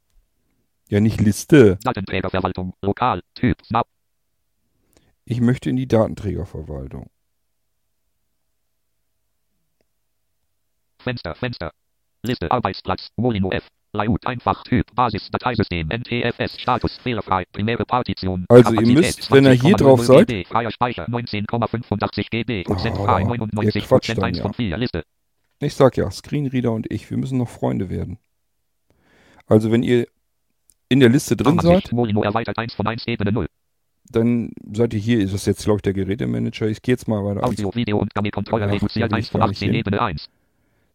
[0.89, 1.77] Ja, nicht Liste.
[1.83, 2.73] Datenträgerverwaltung.
[2.81, 3.23] Lokal.
[3.33, 3.65] Typ.
[3.65, 3.87] Snap.
[5.25, 7.09] Ich möchte in die Datenträgerverwaltung.
[10.99, 11.35] Fenster.
[11.35, 11.73] Fenster.
[12.23, 12.51] Liste.
[12.51, 13.09] Arbeitsplatz.
[13.15, 13.67] Molino F.
[13.93, 14.25] Layout.
[14.25, 14.63] Einfach.
[14.63, 14.93] Typ.
[14.95, 15.29] Basis.
[15.31, 15.89] Dateisystem.
[15.89, 16.59] NTFS.
[16.59, 16.97] Status.
[16.97, 17.45] Fehlerfrei.
[17.51, 18.45] Primäre Partition.
[18.49, 21.07] Also, ihr müsst, wenn ihr hier 20,00 drauf seid- Freier Speicher.
[21.09, 22.63] 19,85 GB.
[22.63, 23.21] Prozent frei.
[23.21, 24.17] ihr 99 quatscht Prozent.
[24.19, 24.43] dann, 1 ja.
[24.43, 24.77] von 4.
[24.77, 25.03] Liste.
[25.59, 28.19] Ich sag ja, Screenreader und ich, wir müssen noch Freunde werden.
[29.47, 30.07] Also, wenn ihr
[30.89, 33.47] in der Liste drin seid, Molino erweitert 1 von 1 Ebene 0.
[34.09, 36.67] dann seid ihr hier, ist das jetzt, glaube ich, der Gerätemanager.
[36.67, 37.43] Ich gehe jetzt mal weiter.
[37.45, 39.79] Audio, Video und Gammelkontrolle Ach, reduziert da will 1 ich von gar nicht 18 hin.
[39.79, 40.29] Ebene 1.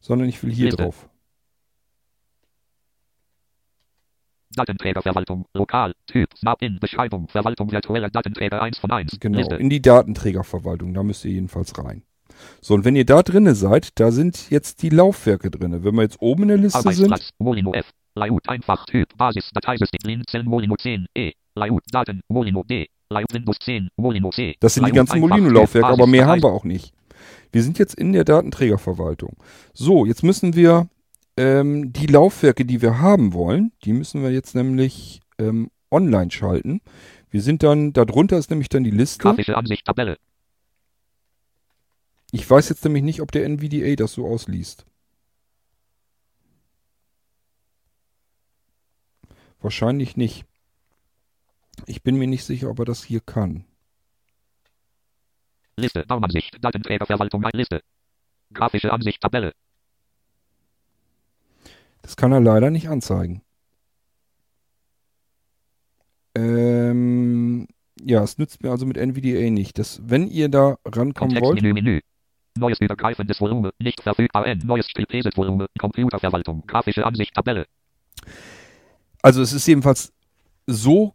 [0.00, 0.83] Sondern ich will hier Liste.
[0.83, 1.09] drauf.
[4.54, 5.46] Datenträgerverwaltung.
[5.54, 5.94] Lokal.
[6.06, 6.28] Typ.
[6.36, 6.78] Snap-in.
[6.80, 7.28] Beschreibung.
[7.28, 9.18] Verwaltung virtueller Datenträger 1 von 1.
[9.20, 9.56] Genau, Liste.
[9.56, 12.02] in die Datenträgerverwaltung, da müsst ihr jedenfalls rein.
[12.60, 15.84] So, und wenn ihr da drinne seid, da sind jetzt die Laufwerke drinne.
[15.84, 17.30] Wenn wir jetzt oben in der Liste sind, Arbeitsplatz.
[17.38, 17.90] Molino F.
[18.14, 18.48] Layout.
[18.48, 18.84] Einfach.
[18.86, 19.16] Typ.
[19.16, 19.50] Basis.
[19.52, 20.00] Dateisystem.
[20.04, 20.44] Linzen.
[20.46, 21.06] Molino 10.
[21.14, 21.32] E.
[21.54, 21.82] Layout.
[21.90, 22.20] Daten.
[22.28, 22.88] Molino D.
[23.10, 23.88] Layout Windows 10.
[23.96, 24.56] Molino C.
[24.60, 26.94] das sind die Layout ganzen einfach, Molino-Laufwerke, aber mehr haben wir auch nicht.
[27.52, 29.36] Wir sind jetzt in der Datenträgerverwaltung.
[29.74, 30.88] So, jetzt müssen wir
[31.42, 36.81] ähm, die Laufwerke, die wir haben wollen, die müssen wir jetzt nämlich ähm, online schalten.
[37.31, 39.22] Wir sind dann, darunter ist nämlich dann die Liste.
[39.22, 39.85] Grafische Ansicht.
[39.85, 40.18] Tabelle.
[42.31, 44.87] Ich weiß jetzt nämlich nicht, ob der NVDA das so ausliest.
[49.61, 50.44] Wahrscheinlich nicht.
[51.87, 53.64] Ich bin mir nicht sicher, ob er das hier kann.
[55.76, 56.05] Liste.
[56.07, 56.57] Baumansicht.
[56.61, 57.44] Datenträgerverwaltung.
[57.52, 57.83] Liste.
[58.52, 59.20] Grafische Ansicht.
[59.20, 59.55] Tabelle.
[62.02, 63.42] Das kann er leider nicht anzeigen.
[66.34, 67.68] Ähm,
[68.00, 69.78] ja, es nützt mir also mit NVDA nicht.
[69.78, 71.74] Das, wenn ihr da rankommen wollt, Kontextmenü.
[71.74, 72.00] Menü.
[72.58, 73.70] Neues übergreifendes Volumen.
[73.78, 74.46] Nicht verfügbar.
[74.46, 74.60] N.
[74.64, 74.86] Neues
[75.34, 75.66] Volumen.
[75.78, 76.64] Computerverwaltung.
[76.66, 77.34] Grafische Ansicht.
[77.34, 77.66] Tabelle.
[79.22, 80.12] also es ist jedenfalls
[80.66, 81.14] so,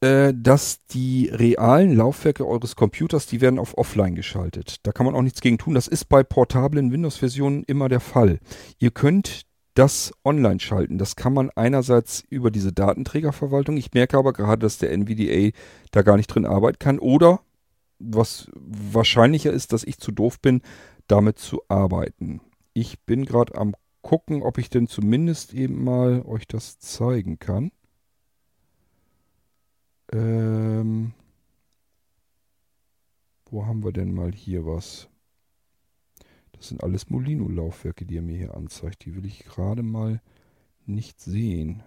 [0.00, 4.76] äh, dass die realen Laufwerke eures Computers, die werden auf Offline geschaltet.
[4.84, 5.74] Da kann man auch nichts gegen tun.
[5.74, 8.38] Das ist bei portablen Windows-Versionen immer der Fall.
[8.78, 9.42] Ihr könnt
[9.78, 10.98] das online schalten.
[10.98, 13.76] Das kann man einerseits über diese Datenträgerverwaltung.
[13.76, 15.56] Ich merke aber gerade, dass der NVDA
[15.92, 16.98] da gar nicht drin arbeiten kann.
[16.98, 17.40] Oder
[18.00, 20.62] was wahrscheinlicher ist, dass ich zu doof bin,
[21.06, 22.40] damit zu arbeiten.
[22.72, 27.70] Ich bin gerade am gucken, ob ich denn zumindest eben mal euch das zeigen kann.
[30.12, 31.12] Ähm,
[33.50, 35.08] wo haben wir denn mal hier was?
[36.58, 39.04] Das sind alles Molino-Laufwerke, die er mir hier anzeigt.
[39.04, 40.20] Die will ich gerade mal
[40.86, 41.82] nicht sehen.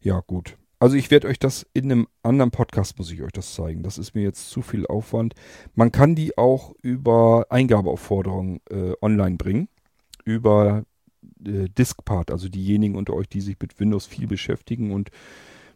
[0.00, 0.56] Ja, gut.
[0.78, 3.82] Also ich werde euch das in einem anderen Podcast, muss ich euch das zeigen.
[3.82, 5.34] Das ist mir jetzt zu viel Aufwand.
[5.74, 9.68] Man kann die auch über Eingabeaufforderungen äh, online bringen.
[10.24, 10.84] Über
[11.44, 15.10] äh, Diskpart, also diejenigen unter euch, die sich mit Windows viel beschäftigen und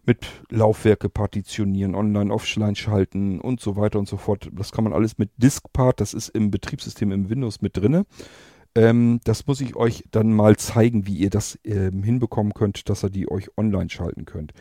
[0.06, 4.48] mit Laufwerke partitionieren, online, offline schalten und so weiter und so fort.
[4.52, 8.06] Das kann man alles mit Diskpart, das ist im Betriebssystem im Windows mit drinne.
[8.74, 13.04] Ähm, das muss ich euch dann mal zeigen, wie ihr das ähm, hinbekommen könnt, dass
[13.04, 14.52] ihr die euch online schalten könnt.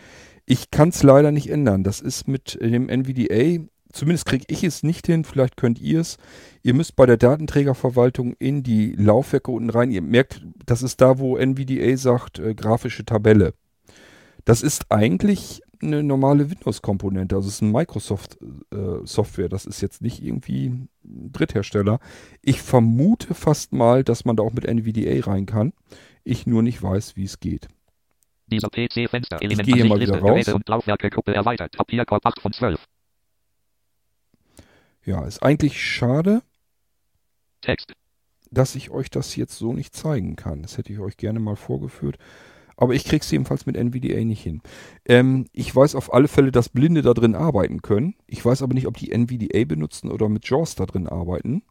[0.45, 1.83] Ich kann es leider nicht ändern.
[1.83, 6.17] Das ist mit dem NVDA, zumindest kriege ich es nicht hin, vielleicht könnt ihr es.
[6.63, 9.91] Ihr müsst bei der Datenträgerverwaltung in die Laufwerke unten rein.
[9.91, 13.53] Ihr merkt, das ist da, wo NVDA sagt, äh, grafische Tabelle.
[14.49, 17.35] Das ist eigentlich eine normale Windows-Komponente.
[17.35, 19.45] Also es ist ein Microsoft-Software.
[19.45, 21.99] Äh, das ist jetzt nicht irgendwie ein Dritthersteller.
[22.41, 25.71] Ich vermute fast mal, dass man da auch mit NVDA rein kann.
[26.23, 27.67] Ich nur nicht weiß, wie es geht.
[28.47, 30.47] Dieser PC-Fenster, Element ich gehe mal wieder raus.
[30.47, 32.83] und Laufwerke, erweitert, Papierkorb 8 von 12.
[35.05, 36.41] Ja, ist eigentlich schade,
[37.61, 37.93] Text.
[38.49, 40.63] dass ich euch das jetzt so nicht zeigen kann.
[40.63, 42.17] Das hätte ich euch gerne mal vorgeführt.
[42.79, 44.61] Aber ich krieg's jedenfalls mit NVDA nicht hin.
[45.03, 48.15] Ähm, ich weiß auf alle Fälle, dass Blinde da drin arbeiten können.
[48.25, 51.63] Ich weiß aber nicht, ob die NVDA benutzen oder mit JAWS da drin arbeiten.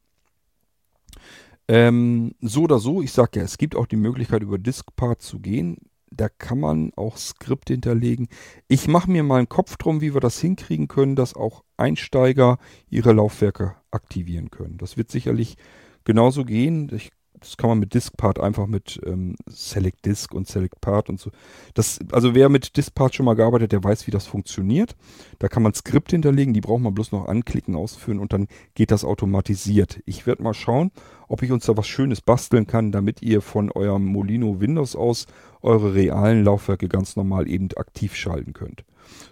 [1.67, 5.41] Ähm, so oder so, ich sage ja, es gibt auch die Möglichkeit, über Diskpart zu
[5.41, 5.79] gehen.
[6.11, 8.29] Da kann man auch Skripte hinterlegen.
[8.69, 12.59] Ich mache mir mal einen Kopf drum, wie wir das hinkriegen können, dass auch Einsteiger
[12.91, 14.77] ihre Laufwerke aktivieren können.
[14.77, 15.57] Das wird sicherlich
[16.05, 16.91] genauso gehen.
[16.95, 21.21] Ich das kann man mit Diskpart einfach mit ähm, Select Disk und Select Part und
[21.21, 21.31] so.
[21.75, 24.97] Das, also wer mit Diskpart schon mal gearbeitet, der weiß, wie das funktioniert.
[25.39, 28.91] Da kann man Skripte hinterlegen, die braucht man bloß noch anklicken, ausführen und dann geht
[28.91, 30.01] das automatisiert.
[30.07, 30.91] Ich werde mal schauen,
[31.29, 35.27] ob ich uns da was Schönes basteln kann, damit ihr von eurem Molino Windows aus
[35.63, 38.85] eure realen Laufwerke ganz normal eben aktiv schalten könnt.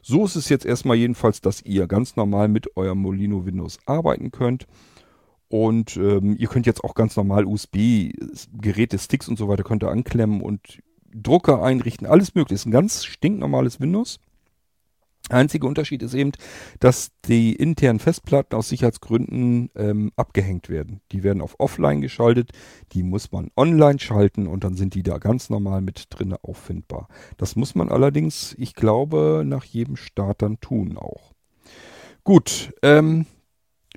[0.03, 4.31] So ist es jetzt erstmal jedenfalls, dass ihr ganz normal mit eurem Molino Windows arbeiten
[4.31, 4.67] könnt.
[5.49, 9.91] Und ähm, ihr könnt jetzt auch ganz normal USB-Geräte, Sticks und so weiter könnt ihr
[9.91, 10.81] anklemmen und
[11.15, 12.57] Drucker einrichten, alles möglich.
[12.57, 14.19] Ist ein ganz stinknormales Windows.
[15.29, 16.31] Einziger Unterschied ist eben,
[16.79, 21.01] dass die internen Festplatten aus Sicherheitsgründen ähm, abgehängt werden.
[21.11, 22.53] Die werden auf Offline geschaltet,
[22.93, 27.09] die muss man online schalten und dann sind die da ganz normal mit drin auffindbar.
[27.39, 31.33] Das muss man allerdings, ich glaube, nach jedem Start dann tun auch.
[32.23, 33.27] Gut, ähm,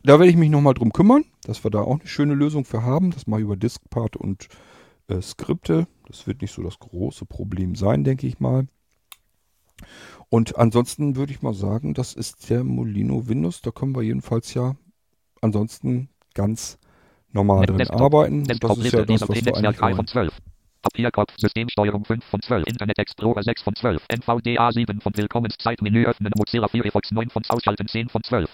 [0.04, 2.84] da werde ich mich nochmal drum kümmern, dass wir da auch eine schöne Lösung für
[2.84, 3.12] haben.
[3.12, 4.48] Das mache ich über Diskpart und
[5.08, 5.88] äh, Skripte.
[6.08, 8.68] Das wird nicht so das große Problem sein, denke ich mal.
[10.30, 13.62] Und ansonsten würde ich mal sagen, das ist der Molino Windows.
[13.62, 14.76] Da können wir jedenfalls ja
[15.42, 16.78] ansonsten ganz
[17.32, 18.02] normal drin Desktop.
[18.02, 18.44] arbeiten.
[18.44, 20.08] Desktop das ist ja das, was wir Netzwerk eigentlich 3 von wollen.
[20.08, 20.34] 12.
[20.82, 26.32] Papierkorb, Systemsteuerung 5 von 12, Internet Explorer 6 von 12, NVDA 7 von Willkommenszeitmenü öffnen,
[26.38, 28.50] Mozilla Firefox 9 von Ausschalten 10 von 12.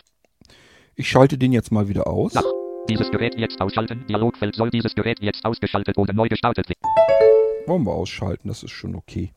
[0.97, 2.34] Ich schalte den jetzt mal wieder aus.
[2.34, 2.43] Nach.
[2.88, 4.05] Dieses Gerät jetzt ausschalten.
[4.08, 7.67] Dialogfeld soll dieses Gerät jetzt ausgeschaltet oder neu gestartet werden.
[7.67, 9.34] Wollen wir ausschalten, das ist schon okay.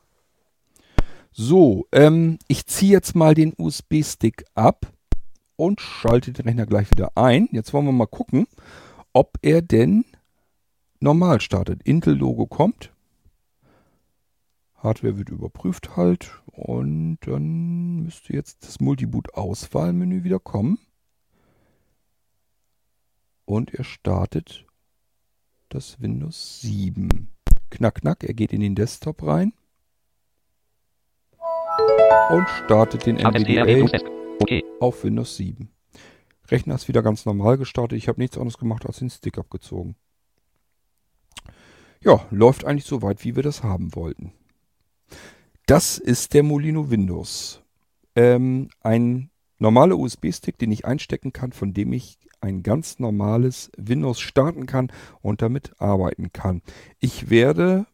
[1.33, 4.87] So, ähm, ich ziehe jetzt mal den USB-Stick ab
[5.57, 7.49] und schalte den Rechner gleich wieder ein.
[7.51, 8.47] Jetzt wollen wir mal gucken,
[9.13, 10.05] ob er denn
[11.01, 11.83] normal startet.
[11.83, 12.93] Intel-Logo kommt.
[14.77, 16.31] Hardware wird überprüft halt.
[16.53, 20.79] Und dann müsste jetzt das Multiboot-Auswahlmenü wieder kommen.
[23.49, 24.67] Und er startet
[25.71, 27.31] das Windows 7.
[27.71, 29.55] Knack, knack, er geht in den Desktop rein.
[32.29, 33.89] Und startet den NVDA
[34.43, 34.63] Okay.
[34.81, 35.71] auf Windows 7.
[36.51, 37.97] Rechner ist wieder ganz normal gestartet.
[37.97, 39.97] Ich habe nichts anderes gemacht, als den Stick abgezogen.
[42.05, 44.35] Ja, läuft eigentlich so weit, wie wir das haben wollten.
[45.65, 47.63] Das ist der Molino Windows.
[48.15, 54.21] Ähm, ein normaler USB-Stick, den ich einstecken kann, von dem ich ein ganz normales Windows
[54.21, 56.63] starten kann und damit arbeiten kann.
[57.01, 57.87] Ich werde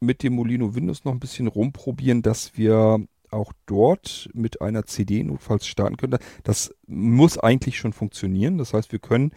[0.00, 5.22] mit dem Molino Windows noch ein bisschen rumprobieren, dass wir auch dort mit einer CD
[5.22, 6.18] notfalls starten können.
[6.44, 8.58] Das muss eigentlich schon funktionieren.
[8.58, 9.32] Das heißt, wir können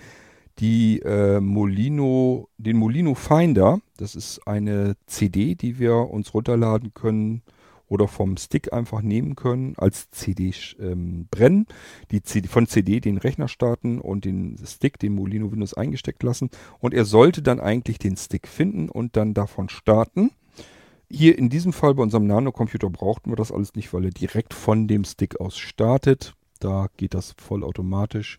[0.59, 7.43] die äh, Molino, den Molino Finder, das ist eine CD, die wir uns runterladen können
[7.89, 11.65] oder vom Stick einfach nehmen können, als CD ähm, brennen,
[12.11, 16.49] die CD, von CD den Rechner starten und den Stick, den Molino Windows eingesteckt lassen
[16.79, 20.31] und er sollte dann eigentlich den Stick finden und dann davon starten.
[21.11, 24.53] Hier in diesem Fall bei unserem Nano-Computer brauchten wir das alles nicht, weil er direkt
[24.53, 26.35] von dem Stick aus startet.
[26.59, 28.37] Da geht das vollautomatisch.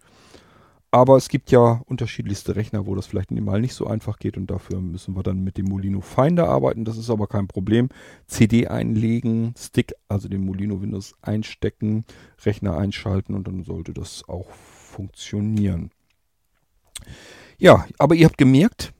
[0.93, 4.51] Aber es gibt ja unterschiedlichste Rechner, wo das vielleicht mal nicht so einfach geht und
[4.51, 6.85] dafür müssen wir dann mit dem Molino Finder arbeiten.
[6.85, 7.91] Das ist aber kein Problem.
[8.27, 12.05] CD einlegen, Stick, also den Molino Windows einstecken,
[12.45, 15.91] Rechner einschalten und dann sollte das auch funktionieren.
[17.59, 18.93] Ja, aber ihr habt gemerkt,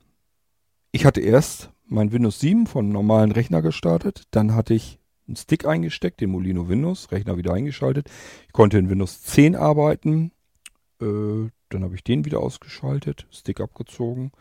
[0.93, 5.65] ich hatte erst mein Windows 7 von normalen Rechner gestartet, dann hatte ich einen Stick
[5.65, 8.09] eingesteckt, den Molino Windows, Rechner wieder eingeschaltet.
[8.47, 10.31] Ich konnte in Windows 10 arbeiten,
[11.01, 14.31] äh, dann habe ich den wieder ausgeschaltet, Stick abgezogen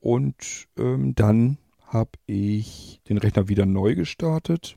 [0.00, 4.76] und ähm, dann habe ich den Rechner wieder neu gestartet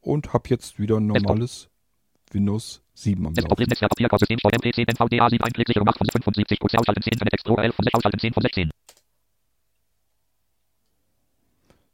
[0.00, 1.70] und habe jetzt wieder ein normales
[2.30, 3.68] Windows 7 am Desktop Laufen.
[3.68, 7.64] Netzwerk Papierkorb Systemsteuer MPC NVDA 7 Einklicksichere Macht von 75 Kurz ausschalten 10 Internet Explorer
[7.64, 8.70] 11 von 6 ausschalten 10 von 16.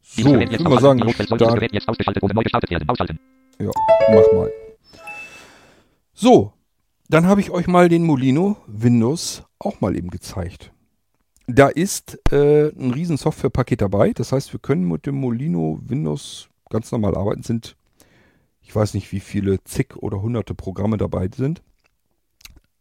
[0.03, 0.99] So, ich würde mal sagen,
[2.49, 3.11] start,
[3.59, 3.71] ja,
[4.11, 4.53] mach mal.
[6.15, 6.53] So,
[7.09, 10.73] dann habe ich euch mal den Molino Windows auch mal eben gezeigt.
[11.47, 14.13] Da ist äh, ein riesen Softwarepaket dabei.
[14.13, 17.43] Das heißt, wir können mit dem Molino Windows ganz normal arbeiten.
[17.43, 17.77] Sind,
[18.61, 21.63] ich weiß nicht, wie viele zig oder hunderte Programme dabei sind.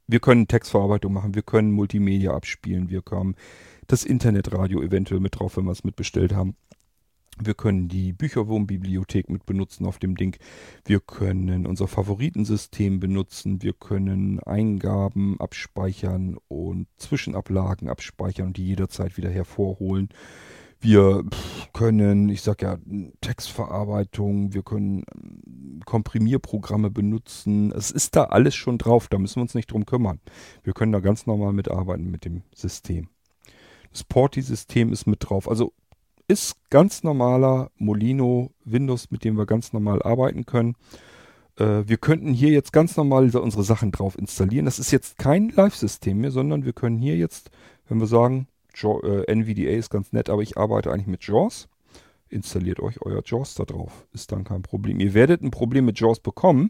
[0.07, 3.35] Wir können Textverarbeitung machen, wir können Multimedia abspielen, wir haben
[3.87, 6.55] das Internetradio eventuell mit drauf, wenn wir es mitbestellt haben.
[7.41, 10.37] Wir können die Bücherwurmbibliothek mit benutzen auf dem Ding.
[10.85, 13.61] Wir können unser Favoritensystem benutzen.
[13.61, 20.09] Wir können Eingaben abspeichern und Zwischenablagen abspeichern und die jederzeit wieder hervorholen.
[20.79, 21.23] Wir
[21.73, 22.77] können, ich sag ja,
[23.21, 27.71] Textverarbeitung, wir können ähm, Komprimierprogramme benutzen.
[27.71, 30.19] Es ist da alles schon drauf, da müssen wir uns nicht drum kümmern.
[30.63, 33.09] Wir können da ganz normal mitarbeiten mit dem System.
[33.91, 35.49] Das Porti-System ist mit drauf.
[35.49, 35.73] Also
[36.27, 40.75] ist ganz normaler Molino Windows, mit dem wir ganz normal arbeiten können.
[41.57, 44.65] Äh, wir könnten hier jetzt ganz normal unsere Sachen drauf installieren.
[44.65, 47.49] Das ist jetzt kein Live-System mehr, sondern wir können hier jetzt,
[47.87, 51.67] wenn wir sagen, Jo- äh, NVDA ist ganz nett, aber ich arbeite eigentlich mit JAWS,
[52.29, 54.05] installiert euch euer JAWS da drauf.
[54.13, 54.99] Ist dann kein Problem.
[54.99, 56.69] Ihr werdet ein Problem mit JAWS bekommen,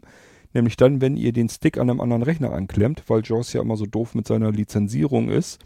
[0.54, 3.76] nämlich dann, wenn ihr den Stick an einem anderen Rechner anklemmt, weil JAWS ja immer
[3.76, 5.58] so doof mit seiner Lizenzierung ist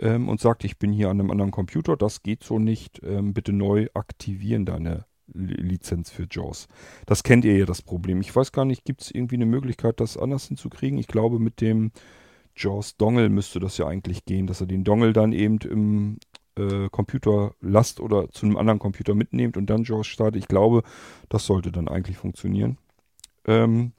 [0.00, 3.32] ähm, und sagt, ich bin hier an einem anderen Computer, das geht so nicht, ähm,
[3.32, 6.66] bitte neu aktivieren deine Li- Lizenz für JAWS.
[7.06, 8.20] Das kennt ihr ja das Problem.
[8.20, 10.98] Ich weiß gar nicht, gibt es irgendwie eine Möglichkeit, das anders hinzukriegen?
[10.98, 11.92] Ich glaube, mit dem
[12.56, 16.18] JAWS Dongle müsste das ja eigentlich gehen, dass er den Dongle dann eben im
[16.56, 20.42] äh, Computer lasst oder zu einem anderen Computer mitnehmt und dann JAWS startet.
[20.42, 20.82] Ich glaube,
[21.28, 22.78] das sollte dann eigentlich funktionieren.
[23.46, 23.92] Ähm,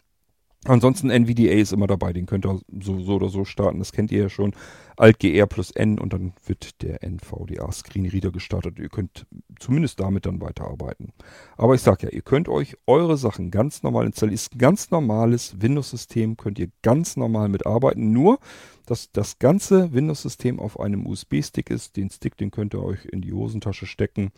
[0.66, 4.12] ansonsten NVDA ist immer dabei, den könnt ihr so, so oder so starten, das kennt
[4.12, 4.54] ihr ja schon.
[4.98, 8.78] Alt GR plus N und dann wird der NVDA Screenreader gestartet.
[8.78, 9.26] Ihr könnt
[9.60, 11.14] zumindest damit dann weiterarbeiten.
[11.58, 14.36] Aber ich sag ja, ihr könnt euch eure Sachen ganz normal installieren.
[14.36, 18.12] Ist ein ganz normales Windows-System, könnt ihr ganz normal mitarbeiten.
[18.12, 18.40] Nur,
[18.86, 21.98] dass das ganze Windows-System auf einem USB-Stick ist.
[21.98, 24.32] Den Stick, den könnt ihr euch in die Hosentasche stecken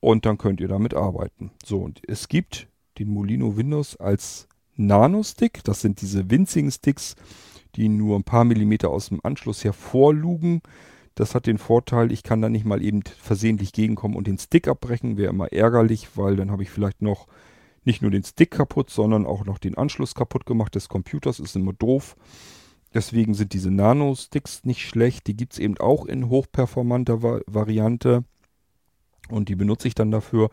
[0.00, 1.52] und dann könnt ihr damit arbeiten.
[1.64, 2.68] So, und es gibt
[2.98, 4.48] den Molino Windows als
[4.86, 5.64] Nano-Stick.
[5.64, 7.16] Das sind diese winzigen Sticks,
[7.76, 10.62] die nur ein paar Millimeter aus dem Anschluss hervorlugen.
[11.14, 14.66] Das hat den Vorteil, ich kann da nicht mal eben versehentlich gegenkommen und den Stick
[14.66, 15.16] abbrechen.
[15.16, 17.26] Wäre immer ärgerlich, weil dann habe ich vielleicht noch
[17.84, 21.40] nicht nur den Stick kaputt, sondern auch noch den Anschluss kaputt gemacht des Computers.
[21.40, 22.16] Ist immer doof.
[22.94, 25.26] Deswegen sind diese Nano-Sticks nicht schlecht.
[25.26, 28.24] Die gibt es eben auch in hochperformanter Va Variante.
[29.28, 30.50] Und die benutze ich dann dafür.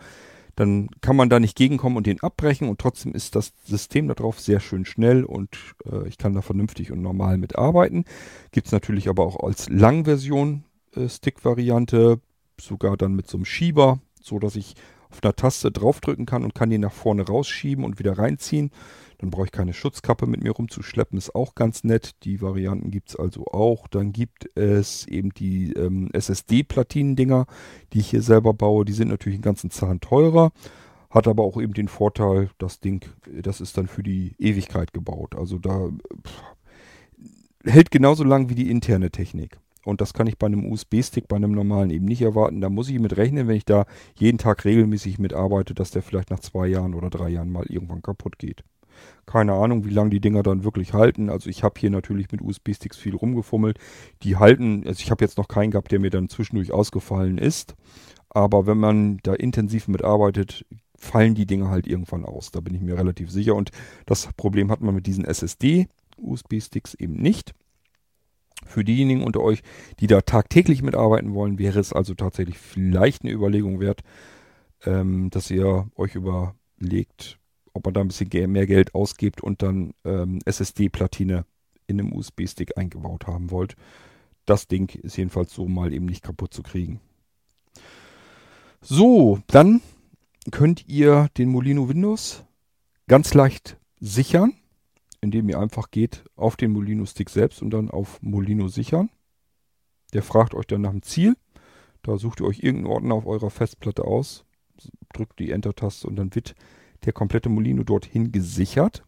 [0.60, 4.41] Dann kann man da nicht gegenkommen und den abbrechen und trotzdem ist das System darauf
[4.41, 5.57] sehr schön schnell und
[5.89, 8.03] äh, ich kann da vernünftig und normal mitarbeiten.
[8.51, 10.66] Gibt es natürlich aber auch als Langversion
[10.97, 12.20] äh, Stick-Variante,
[12.60, 14.76] sogar dann mit so einem Schieber, so dass ich
[15.10, 18.72] auf einer Taste draufdrücken kann und kann den nach vorne rausschieben und wieder reinziehen.
[19.20, 22.15] Dann brauche ich keine Schutzkappe mit mir rumzuschleppen, ist auch ganz nett.
[22.24, 23.88] Die Varianten gibt es also auch.
[23.89, 27.45] Dann gibt es eben die ähm, SSD-Platinen-Dinger,
[27.93, 28.86] die ich hier selber baue.
[28.86, 30.51] Die sind natürlich einen ganzen Zahn teurer.
[31.09, 33.03] Hat aber auch eben den Vorteil, das Ding,
[33.41, 35.36] das ist dann für die Ewigkeit gebaut.
[35.36, 36.43] Also da pff,
[37.65, 39.57] hält genauso lang wie die interne Technik.
[39.84, 42.61] Und das kann ich bei einem USB-Stick, bei einem normalen eben nicht erwarten.
[42.61, 46.30] Da muss ich mit rechnen, wenn ich da jeden Tag regelmäßig mitarbeite, dass der vielleicht
[46.30, 48.63] nach zwei Jahren oder drei Jahren mal irgendwann kaputt geht.
[49.25, 51.29] Keine Ahnung, wie lange die Dinger dann wirklich halten.
[51.29, 53.77] Also ich habe hier natürlich mit USB-Sticks viel rumgefummelt.
[54.23, 57.75] Die halten, also ich habe jetzt noch keinen gehabt, der mir dann zwischendurch ausgefallen ist.
[58.29, 62.51] Aber wenn man da intensiv mitarbeitet, fallen die Dinge halt irgendwann aus.
[62.51, 63.55] Da bin ich mir relativ sicher.
[63.55, 63.71] Und
[64.05, 67.53] das Problem hat man mit diesen SSD-USB-Sticks eben nicht.
[68.65, 69.61] Für diejenigen unter euch,
[69.99, 74.01] die da tagtäglich mitarbeiten wollen, wäre es also tatsächlich vielleicht eine Überlegung wert,
[74.85, 77.39] ähm, dass ihr euch überlegt,
[77.74, 81.45] ob man da ein bisschen mehr Geld ausgibt und dann ähm, SSD-Platine
[81.88, 83.76] in einem USB-Stick eingebaut haben wollt.
[84.45, 86.99] Das Ding ist jedenfalls so mal eben nicht kaputt zu kriegen.
[88.82, 89.82] So, dann
[90.51, 92.43] könnt ihr den Molino Windows
[93.07, 94.53] ganz leicht sichern,
[95.22, 99.09] indem ihr einfach geht auf den Molino Stick selbst und dann auf Molino sichern.
[100.13, 101.36] Der fragt euch dann nach dem Ziel.
[102.01, 104.45] Da sucht ihr euch irgendeinen Ordner auf eurer Festplatte aus,
[105.13, 106.55] drückt die Enter-Taste und dann wird
[107.05, 109.03] der komplette Molino dorthin gesichert.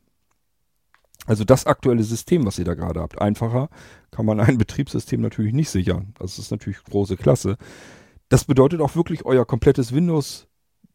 [1.25, 3.21] Also das aktuelle System, was ihr da gerade habt.
[3.21, 3.69] Einfacher
[4.09, 6.13] kann man ein Betriebssystem natürlich nicht sichern.
[6.19, 7.57] Das ist natürlich große Klasse.
[8.29, 10.47] Das bedeutet auch wirklich euer komplettes Windows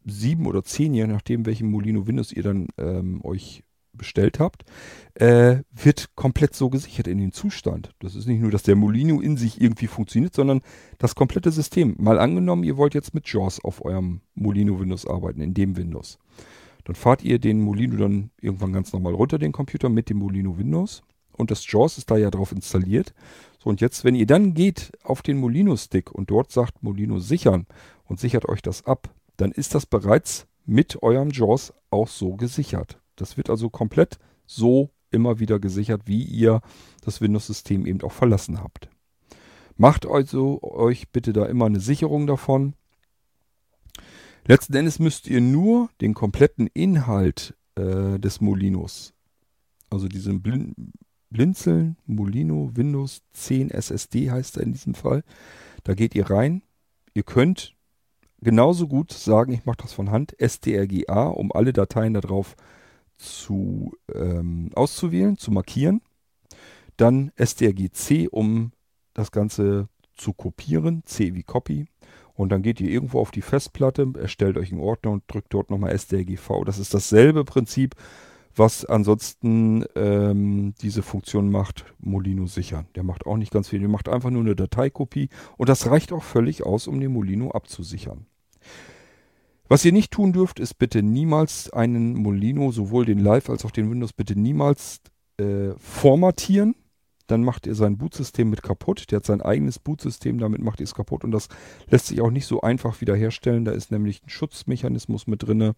[0.04, 3.62] 7 oder 10, je nachdem, welchen Molino Windows ihr dann ähm, euch
[3.96, 4.64] bestellt habt,
[5.14, 7.90] äh, wird komplett so gesichert in den Zustand.
[7.98, 10.60] Das ist nicht nur, dass der Molino in sich irgendwie funktioniert, sondern
[10.98, 11.96] das komplette System.
[11.98, 16.18] Mal angenommen, ihr wollt jetzt mit JAWS auf eurem Molino Windows arbeiten, in dem Windows.
[16.86, 20.56] Dann fahrt ihr den Molino dann irgendwann ganz normal runter, den Computer mit dem Molino
[20.56, 21.02] Windows.
[21.32, 23.12] Und das JAWS ist da ja drauf installiert.
[23.58, 27.66] So, und jetzt, wenn ihr dann geht auf den Molino-Stick und dort sagt Molino sichern
[28.04, 33.00] und sichert euch das ab, dann ist das bereits mit eurem JAWS auch so gesichert.
[33.16, 36.60] Das wird also komplett so immer wieder gesichert, wie ihr
[37.04, 38.88] das Windows-System eben auch verlassen habt.
[39.76, 42.74] Macht also euch bitte da immer eine Sicherung davon.
[44.48, 49.12] Letzten Endes müsst ihr nur den kompletten Inhalt äh, des Molinos,
[49.90, 50.92] also diesen Blin
[51.30, 55.24] Blinzeln Molino Windows 10 SSD heißt er in diesem Fall,
[55.82, 56.62] da geht ihr rein.
[57.14, 57.74] Ihr könnt
[58.40, 62.54] genauso gut sagen, ich mache das von Hand, strga, um alle Dateien darauf
[63.16, 66.00] zu ähm, auszuwählen, zu markieren.
[66.96, 68.72] Dann strgc, um
[69.12, 71.88] das Ganze zu kopieren, c wie Copy.
[72.36, 75.70] Und dann geht ihr irgendwo auf die Festplatte, erstellt euch einen Ordner und drückt dort
[75.70, 76.64] nochmal strgv.
[76.64, 77.94] Das ist dasselbe Prinzip,
[78.54, 82.86] was ansonsten ähm, diese Funktion macht, Molino sichern.
[82.94, 86.12] Der macht auch nicht ganz viel, der macht einfach nur eine Dateikopie und das reicht
[86.12, 88.26] auch völlig aus, um den Molino abzusichern.
[89.68, 93.72] Was ihr nicht tun dürft, ist bitte niemals einen Molino, sowohl den Live als auch
[93.72, 95.00] den Windows, bitte niemals
[95.38, 96.76] äh, formatieren.
[97.26, 99.10] Dann macht ihr sein Bootsystem mit kaputt.
[99.10, 101.24] Der hat sein eigenes Bootsystem, damit macht ihr es kaputt.
[101.24, 101.48] Und das
[101.88, 103.64] lässt sich auch nicht so einfach wiederherstellen.
[103.64, 105.74] Da ist nämlich ein Schutzmechanismus mit drinne.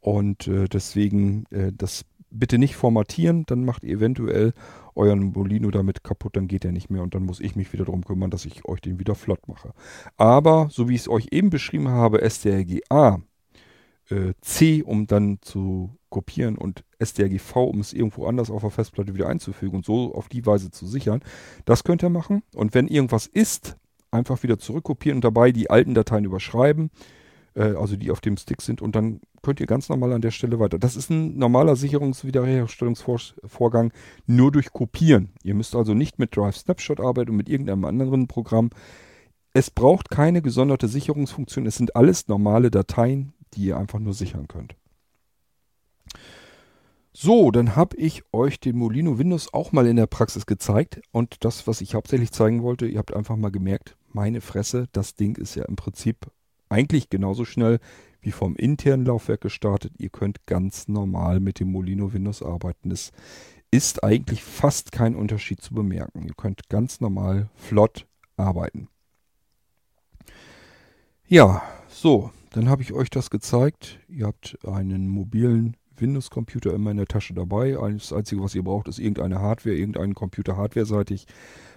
[0.00, 3.44] Und äh, deswegen äh, das bitte nicht formatieren.
[3.46, 4.52] Dann macht ihr eventuell
[4.94, 7.84] euren Molino damit kaputt, dann geht er nicht mehr und dann muss ich mich wieder
[7.84, 9.72] darum kümmern, dass ich euch den wieder flott mache.
[10.16, 13.20] Aber, so wie ich es euch eben beschrieben habe, strga
[14.10, 19.14] äh, C, um dann zu kopieren und strgv, um es irgendwo anders auf der Festplatte
[19.14, 21.20] wieder einzufügen und so auf die Weise zu sichern,
[21.64, 22.42] das könnt ihr machen.
[22.54, 23.76] Und wenn irgendwas ist,
[24.10, 26.90] einfach wieder zurückkopieren und dabei die alten Dateien überschreiben
[27.58, 30.30] äh, also die auf dem Stick sind und dann könnt ihr ganz normal an der
[30.30, 30.78] Stelle weiter.
[30.78, 33.92] Das ist ein normaler Sicherungswiederherstellungsvorgang
[34.26, 35.30] nur durch Kopieren.
[35.42, 38.70] Ihr müsst also nicht mit Drive Snapshot arbeiten und mit irgendeinem anderen Programm.
[39.52, 41.66] Es braucht keine gesonderte Sicherungsfunktion.
[41.66, 44.76] Es sind alles normale Dateien, die ihr einfach nur sichern könnt.
[47.12, 51.00] So, dann habe ich euch den Molino Windows auch mal in der Praxis gezeigt.
[51.10, 55.16] Und das, was ich hauptsächlich zeigen wollte, ihr habt einfach mal gemerkt, meine Fresse, das
[55.16, 56.30] Ding ist ja im Prinzip
[56.68, 57.80] eigentlich genauso schnell
[58.20, 59.92] wie vom internen Laufwerk gestartet.
[59.98, 62.92] Ihr könnt ganz normal mit dem Molino Windows arbeiten.
[62.92, 63.10] Es
[63.72, 66.22] ist eigentlich fast kein Unterschied zu bemerken.
[66.22, 68.06] Ihr könnt ganz normal flott
[68.36, 68.88] arbeiten.
[71.26, 74.00] Ja, so, dann habe ich euch das gezeigt.
[74.08, 77.78] Ihr habt einen mobilen Windows-Computer immer in der Tasche dabei.
[77.92, 81.26] Das Einzige, was ihr braucht, ist irgendeine Hardware, irgendeinen Computer hardware-seitig.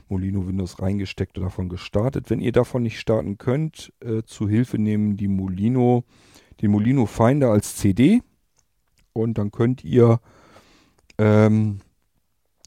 [0.09, 2.31] Molino Windows reingesteckt und davon gestartet.
[2.31, 6.03] Wenn ihr davon nicht starten könnt, äh, zu Hilfe nehmen die Molino,
[6.63, 8.23] den Molino Finder als CD
[9.13, 10.19] und dann könnt ihr
[11.19, 11.81] ähm,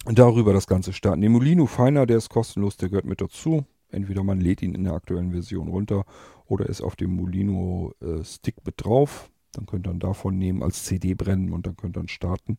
[0.05, 1.21] darüber das Ganze starten.
[1.21, 3.65] Den Molino Finder, der ist kostenlos, der gehört mit dazu.
[3.91, 6.05] Entweder man lädt ihn in der aktuellen Version runter
[6.47, 9.31] oder ist auf dem Molino äh, Stick mit drauf.
[9.53, 12.59] Dann könnt ihr dann davon nehmen, als CD brennen und dann könnt ihr dann starten.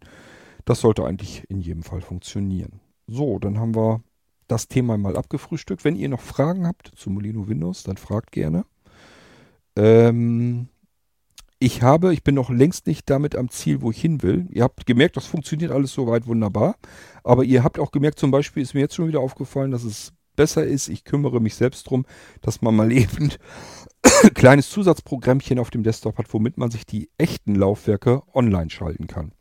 [0.64, 2.80] Das sollte eigentlich in jedem Fall funktionieren.
[3.08, 4.02] So, dann haben wir
[4.48, 5.84] das Thema mal abgefrühstückt.
[5.84, 8.66] Wenn ihr noch Fragen habt zu Molino Windows, dann fragt gerne.
[9.76, 10.70] Ähm,
[11.60, 14.48] ich habe, ich bin noch längst nicht damit am Ziel, wo ich hin will.
[14.52, 16.76] Ihr habt gemerkt, das funktioniert alles soweit wunderbar.
[17.24, 20.14] Aber ihr habt auch gemerkt, zum Beispiel ist mir jetzt schon wieder aufgefallen, dass es
[20.36, 22.06] besser ist, ich kümmere mich selbst drum,
[22.42, 23.32] dass man mal eben
[24.24, 29.08] ein kleines Zusatzprogrammchen auf dem Desktop hat, womit man sich die echten Laufwerke online schalten
[29.08, 29.32] kann.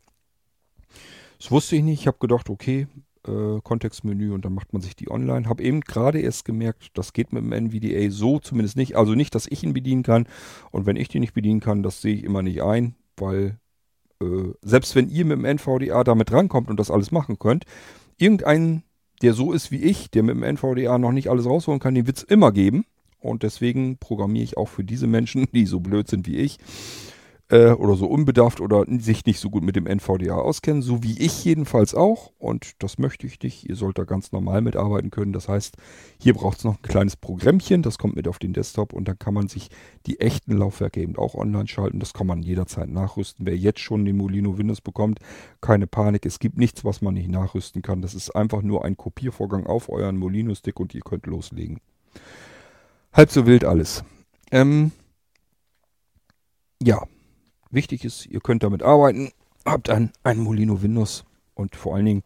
[1.39, 2.01] Das wusste ich nicht.
[2.01, 2.87] Ich habe gedacht, okay,
[3.27, 5.47] äh, Kontextmenü und dann macht man sich die online.
[5.47, 8.95] Habe eben gerade erst gemerkt, das geht mit dem NVDA so zumindest nicht.
[8.95, 10.27] Also nicht, dass ich ihn bedienen kann.
[10.71, 13.59] Und wenn ich den nicht bedienen kann, das sehe ich immer nicht ein, weil
[14.21, 17.65] äh, selbst wenn ihr mit dem NVDA damit rankommt und das alles machen könnt,
[18.17, 18.83] irgendeinen,
[19.21, 22.07] der so ist wie ich, der mit dem NVDA noch nicht alles rausholen kann, den
[22.07, 22.85] wird es immer geben.
[23.19, 26.59] Und deswegen programmiere ich auch für diese Menschen, die so blöd sind wie ich,
[27.55, 31.17] äh, oder so unbedarft oder sich nicht so gut mit dem NVDA auskennen, so wie
[31.19, 32.31] ich jedenfalls auch.
[32.37, 33.67] Und das möchte ich nicht.
[33.69, 35.31] Ihr sollt da ganz normal mitarbeiten können.
[35.31, 35.77] Das heißt,
[36.19, 39.17] hier braucht es noch ein kleines Programmchen, das kommt mit auf den Desktop und dann
[39.17, 39.69] kann man sich
[40.05, 41.99] die echten Laufwerke eben auch online schalten.
[41.99, 43.45] Das kann man jederzeit nachrüsten.
[43.45, 45.19] Wer jetzt schon den Molino Windows bekommt,
[45.61, 46.25] keine Panik.
[46.25, 48.01] Es gibt nichts, was man nicht nachrüsten kann.
[48.01, 51.79] Das ist einfach nur ein Kopiervorgang auf euren Molino-Stick und ihr könnt loslegen.
[53.13, 54.03] Halb so wild alles.
[54.51, 54.91] Ähm,
[56.81, 57.01] ja,
[57.75, 59.31] Wichtig ist, ihr könnt damit arbeiten.
[59.65, 62.23] habt ein, ein Molino Windows und vor allen Dingen,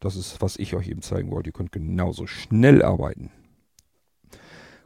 [0.00, 3.30] das ist, was ich euch eben zeigen wollte, ihr könnt genauso schnell arbeiten.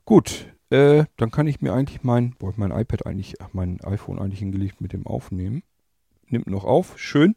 [0.04, 4.18] Gut, äh, dann kann ich mir eigentlich mein, wo ich mein iPad eigentlich, mein iPhone
[4.18, 5.62] eigentlich hingelegt mit dem Aufnehmen.
[6.28, 7.34] Nimmt noch auf, schön.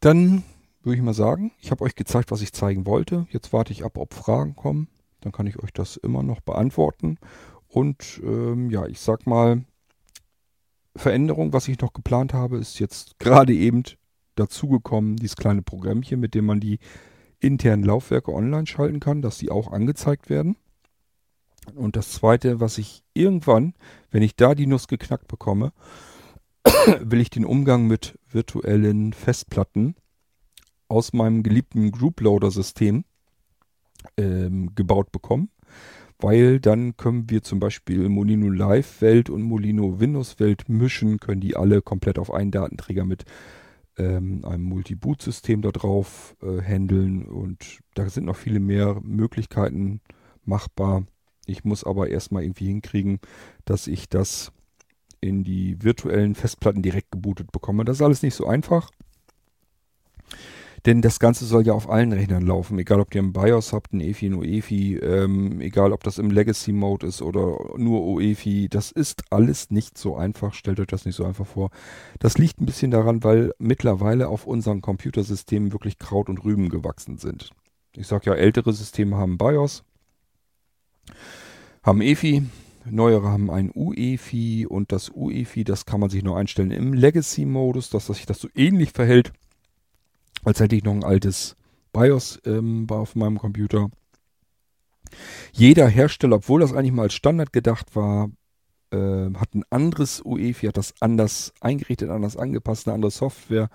[0.00, 0.44] Dann
[0.82, 3.26] würde ich mal sagen, ich habe euch gezeigt, was ich zeigen wollte.
[3.28, 4.88] Jetzt warte ich ab, ob Fragen kommen.
[5.20, 7.18] Dann kann ich euch das immer noch beantworten.
[7.68, 9.62] Und ähm, ja, ich sag mal,
[10.96, 13.82] Veränderung, was ich noch geplant habe, ist jetzt gerade eben
[14.34, 16.78] dazugekommen, dieses kleine Programmchen, mit dem man die
[17.40, 20.56] internen Laufwerke online schalten kann, dass die auch angezeigt werden.
[21.74, 23.74] Und das zweite, was ich irgendwann,
[24.10, 25.72] wenn ich da die Nuss geknackt bekomme,
[27.00, 29.96] will ich den Umgang mit virtuellen Festplatten
[30.88, 33.04] aus meinem geliebten Grouploader-System
[34.16, 35.50] ähm, gebaut bekommen
[36.18, 41.40] weil dann können wir zum Beispiel Molino Live Welt und Molino Windows Welt mischen, können
[41.40, 43.24] die alle komplett auf einen Datenträger mit
[43.98, 50.00] ähm, einem Multi-Boot-System da drauf äh, handeln und da sind noch viele mehr Möglichkeiten
[50.44, 51.04] machbar.
[51.46, 53.20] Ich muss aber erstmal irgendwie hinkriegen,
[53.64, 54.52] dass ich das
[55.20, 57.84] in die virtuellen Festplatten direkt gebootet bekomme.
[57.84, 58.90] Das ist alles nicht so einfach.
[60.86, 63.92] Denn das Ganze soll ja auf allen Rechnern laufen, egal ob ihr ein BIOS habt,
[63.92, 68.92] ein EFI, ein UEFI, ähm, egal ob das im Legacy-Mode ist oder nur UEFI, das
[68.92, 71.70] ist alles nicht so einfach, stellt euch das nicht so einfach vor.
[72.20, 77.18] Das liegt ein bisschen daran, weil mittlerweile auf unseren Computersystemen wirklich Kraut und Rüben gewachsen
[77.18, 77.50] sind.
[77.96, 79.82] Ich sag ja, ältere Systeme haben BIOS,
[81.82, 82.44] haben EFI,
[82.88, 87.90] neuere haben ein UEFI und das UEFI, das kann man sich nur einstellen im Legacy-Modus,
[87.90, 89.32] dass sich das so ähnlich verhält
[90.46, 91.56] als hätte ich noch ein altes
[91.92, 93.90] BIOS ähm, auf meinem Computer.
[95.52, 98.30] Jeder Hersteller, obwohl das eigentlich mal als Standard gedacht war,
[98.92, 103.68] äh, hat ein anderes UEFI, hat das anders eingerichtet, anders angepasst, eine andere Software.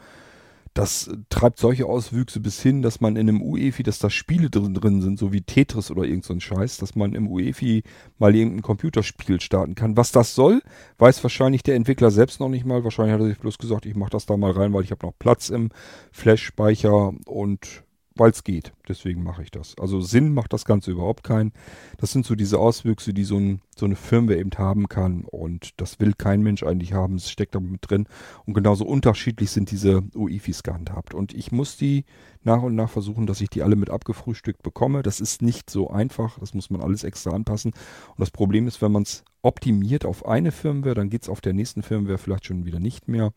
[0.73, 4.73] Das treibt solche Auswüchse bis hin, dass man in einem UEFI, dass da Spiele drin,
[4.73, 7.83] drin sind, so wie Tetris oder irgend so ein Scheiß, dass man im UEFI
[8.19, 9.97] mal irgendein Computerspiel starten kann.
[9.97, 10.61] Was das soll,
[10.97, 12.85] weiß wahrscheinlich der Entwickler selbst noch nicht mal.
[12.85, 15.05] Wahrscheinlich hat er sich bloß gesagt, ich mache das da mal rein, weil ich habe
[15.05, 15.69] noch Platz im
[16.11, 17.83] Flash-Speicher und
[18.15, 18.73] weil es geht.
[18.87, 19.75] Deswegen mache ich das.
[19.79, 21.53] Also Sinn macht das Ganze überhaupt keinen.
[21.97, 25.23] Das sind so diese Auswüchse, die so, ein, so eine Firmware eben haben kann.
[25.23, 27.15] Und das will kein Mensch eigentlich haben.
[27.15, 28.07] Es steckt da mit drin.
[28.45, 31.13] Und genauso unterschiedlich sind diese UEFIs gehandhabt.
[31.13, 32.03] Und ich muss die
[32.43, 35.03] nach und nach versuchen, dass ich die alle mit abgefrühstückt bekomme.
[35.03, 36.37] Das ist nicht so einfach.
[36.39, 37.71] Das muss man alles extra anpassen.
[37.71, 41.41] Und das Problem ist, wenn man es optimiert auf eine Firmware, dann geht es auf
[41.41, 43.31] der nächsten Firmware vielleicht schon wieder nicht mehr.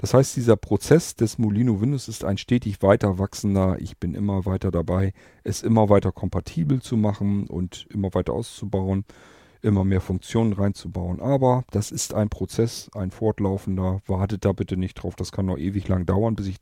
[0.00, 3.76] Das heißt, dieser Prozess des Molino Windows ist ein stetig weiter wachsender.
[3.80, 5.12] Ich bin immer weiter dabei,
[5.44, 9.04] es immer weiter kompatibel zu machen und immer weiter auszubauen,
[9.60, 11.20] immer mehr Funktionen reinzubauen.
[11.20, 14.00] Aber das ist ein Prozess, ein fortlaufender.
[14.06, 15.16] Wartet da bitte nicht drauf.
[15.16, 16.56] Das kann noch ewig lang dauern, bis ich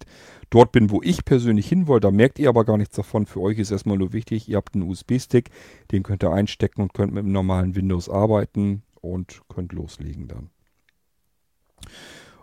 [0.50, 2.08] dort bin, wo ich persönlich hin wollte.
[2.08, 3.24] Da merkt ihr aber gar nichts davon.
[3.26, 5.50] Für euch ist erstmal nur wichtig, ihr habt einen USB-Stick,
[5.92, 10.50] den könnt ihr einstecken und könnt mit dem normalen Windows arbeiten und könnt loslegen dann.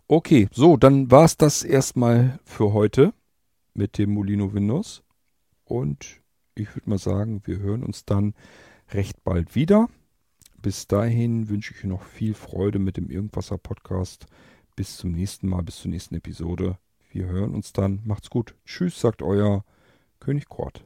[0.08, 3.12] Okay, so, dann war es das erstmal für heute
[3.74, 5.02] mit dem Molino Windows.
[5.64, 6.22] Und
[6.54, 8.36] ich würde mal sagen, wir hören uns dann
[8.92, 9.90] recht bald wieder.
[10.62, 14.28] Bis dahin wünsche ich noch viel Freude mit dem Irgendwasser Podcast.
[14.76, 16.78] Bis zum nächsten Mal, bis zur nächsten Episode.
[17.10, 18.02] Wir hören uns dann.
[18.06, 18.54] Macht's gut.
[18.64, 19.66] Tschüss, sagt euer
[20.20, 20.86] König Kort.